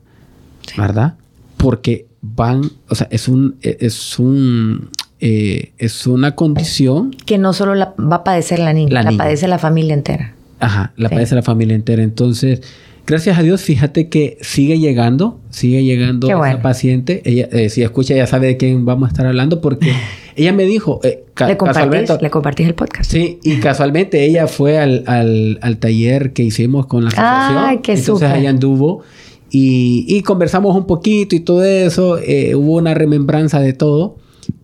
[0.76, 1.16] ¿verdad?
[1.56, 4.90] Porque van, o sea, es un, e- es un,
[5.20, 9.10] eh, es una condición, Que no solo la, va a padecer la niña, La la,
[9.10, 9.24] niña.
[9.24, 10.34] padece la familia entera.
[10.60, 11.14] ajá, la Sí.
[11.14, 12.02] padece la familia entera.
[12.02, 12.62] Entonces,
[13.07, 16.61] gracias a Dios, fíjate que sigue llegando, sigue llegando esa bueno.
[16.62, 17.22] paciente.
[17.24, 19.92] Ella, eh, si escucha, ya sabe de quién vamos a estar hablando, porque
[20.36, 23.11] ella me dijo, eh, ca- Le compartís, le compartís el podcast.
[23.11, 27.59] Sí, y casualmente ella fue al, al- al taller que hicimos con la asociación.
[27.59, 29.02] Ay, qué Entonces ella anduvo
[29.50, 32.18] y, y conversamos un poquito y todo eso.
[32.18, 34.16] eh, hubo una remembranza de todo.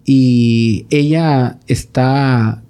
[0.04, 2.62] Y ella está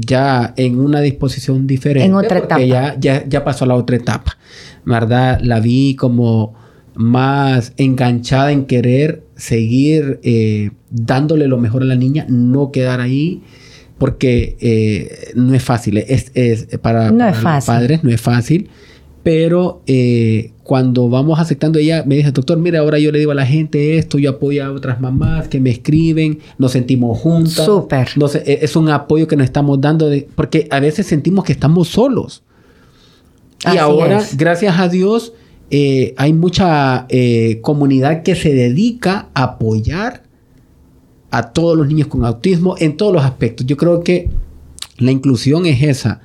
[0.00, 2.06] ya en una disposición diferente.
[2.06, 2.64] En otra porque etapa.
[2.64, 4.36] Ya, ya, ya pasó a la otra etapa.
[4.84, 5.40] ¿Verdad?
[5.42, 6.54] La vi como
[6.94, 13.42] más enganchada en querer seguir eh, dándole lo mejor a la niña, no quedar ahí,
[13.98, 15.98] porque eh, no es fácil.
[15.98, 18.68] Es, es- para, No para es los padres no es fácil,
[19.22, 23.34] pero eh, cuando vamos aceptando, ella me dice, doctor, mira, ahora yo le digo a
[23.34, 27.64] la gente esto, yo apoyo a otras mamás que me escriben, nos sentimos juntas.
[27.64, 28.10] Súper.
[28.44, 31.88] E, es un apoyo que nos estamos dando, de, porque a veces sentimos que estamos
[31.88, 32.42] solos.
[33.64, 34.36] Y Así ahora, es.
[34.36, 35.32] gracias a Dios,
[35.70, 40.24] eh, hay mucha eh, comunidad que se dedica a apoyar
[41.30, 43.66] a todos los niños con autismo en todos los aspectos.
[43.66, 44.28] Yo creo que
[44.98, 46.20] la inclusión es esa,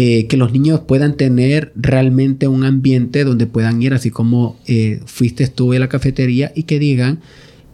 [0.00, 5.00] eh, que los niños puedan tener realmente un ambiente donde puedan ir, así como eh,
[5.06, 7.18] fuiste tú a la cafetería y que digan,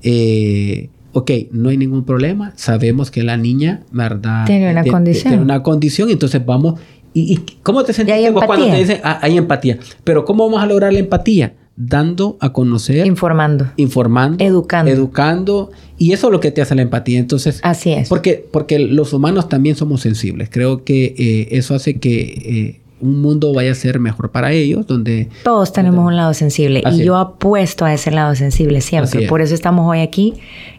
[0.03, 4.47] eh, ok, no hay ningún problema, sabemos que la niña, ¿verdad?
[4.47, 5.31] Tiene una condición.
[5.33, 6.81] Tiene una condición, entonces vamos...
[7.13, 9.79] ¿Y, y cómo te sentiste cuando te dicen, "Ah, hay empatía?
[10.03, 11.53] Pero ¿cómo vamos a lograr la empatía?
[11.77, 13.67] Dando a conocer Informando.
[13.77, 14.93] informando, Educando.
[14.93, 17.19] educando, y eso es lo que te hace la empatía.
[17.19, 18.09] Entonces, Así es.
[18.09, 20.49] porque, porque los humanos también somos sensibles.
[20.53, 24.87] Creo que eh, eso hace que eh, un mundo vaya a ser mejor para ellos,
[24.87, 27.07] donde Todos tenemos un lado sensible Así y es.
[27.07, 29.25] yo apuesto a ese lado sensible siempre.
[29.25, 29.29] es.
[29.29, 30.35] Por eso estamos hoy aquí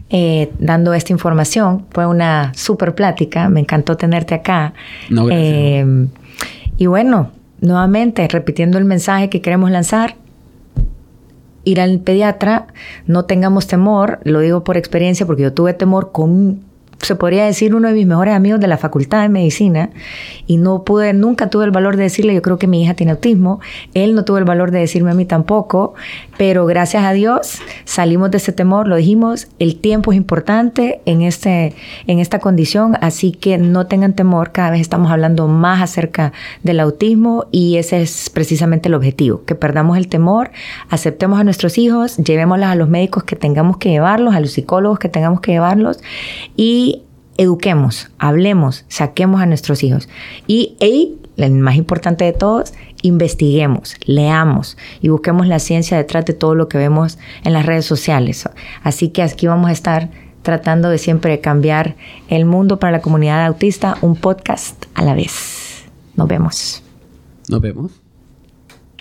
[0.08, 1.84] eh, dando esta información.
[1.90, 4.72] Fue una súper plática, me encantó tenerte acá.
[5.10, 5.86] No, gracias.
[6.78, 10.16] Y bueno, nuevamente, repitiendo el mensaje que queremos lanzar,
[11.66, 12.68] ir al pediatra,
[13.06, 16.60] no tengamos temor, lo digo por experiencia porque yo tuve temor con,
[17.00, 19.90] se podría decir, uno de mis mejores amigos de la facultad de medicina
[20.46, 23.12] y no pude, nunca tuve el valor de decirle, yo creo que mi hija tiene
[23.12, 23.60] autismo,
[23.94, 25.94] él no tuvo el valor de decirme a mí tampoco,
[26.38, 31.22] pero gracias a Dios salimos de ese temor, lo dijimos, el tiempo es importante en,
[31.22, 31.74] este,
[32.06, 36.32] en esta condición, así que no tengan temor, cada vez estamos hablando más acerca
[36.62, 40.50] del autismo y ese es precisamente el objetivo, que perdamos el temor,
[40.88, 44.98] aceptemos a nuestros hijos, llevémoslos a los médicos que tengamos que llevarlos, a los psicólogos
[44.98, 46.00] que tengamos que llevarlos
[46.56, 46.85] y
[47.38, 50.08] eduquemos, hablemos, saquemos a nuestros hijos.
[50.46, 52.72] Y, y, el más importante de todos,
[53.02, 57.84] investiguemos, leamos y busquemos la ciencia detrás de todo lo que vemos en las redes
[57.84, 58.48] sociales.
[58.82, 60.08] Así que aquí vamos a estar
[60.42, 61.96] tratando de siempre cambiar
[62.28, 65.84] el mundo para la comunidad autista, un podcast a la vez.
[66.14, 66.82] Nos vemos.
[67.48, 68.05] nos vemos.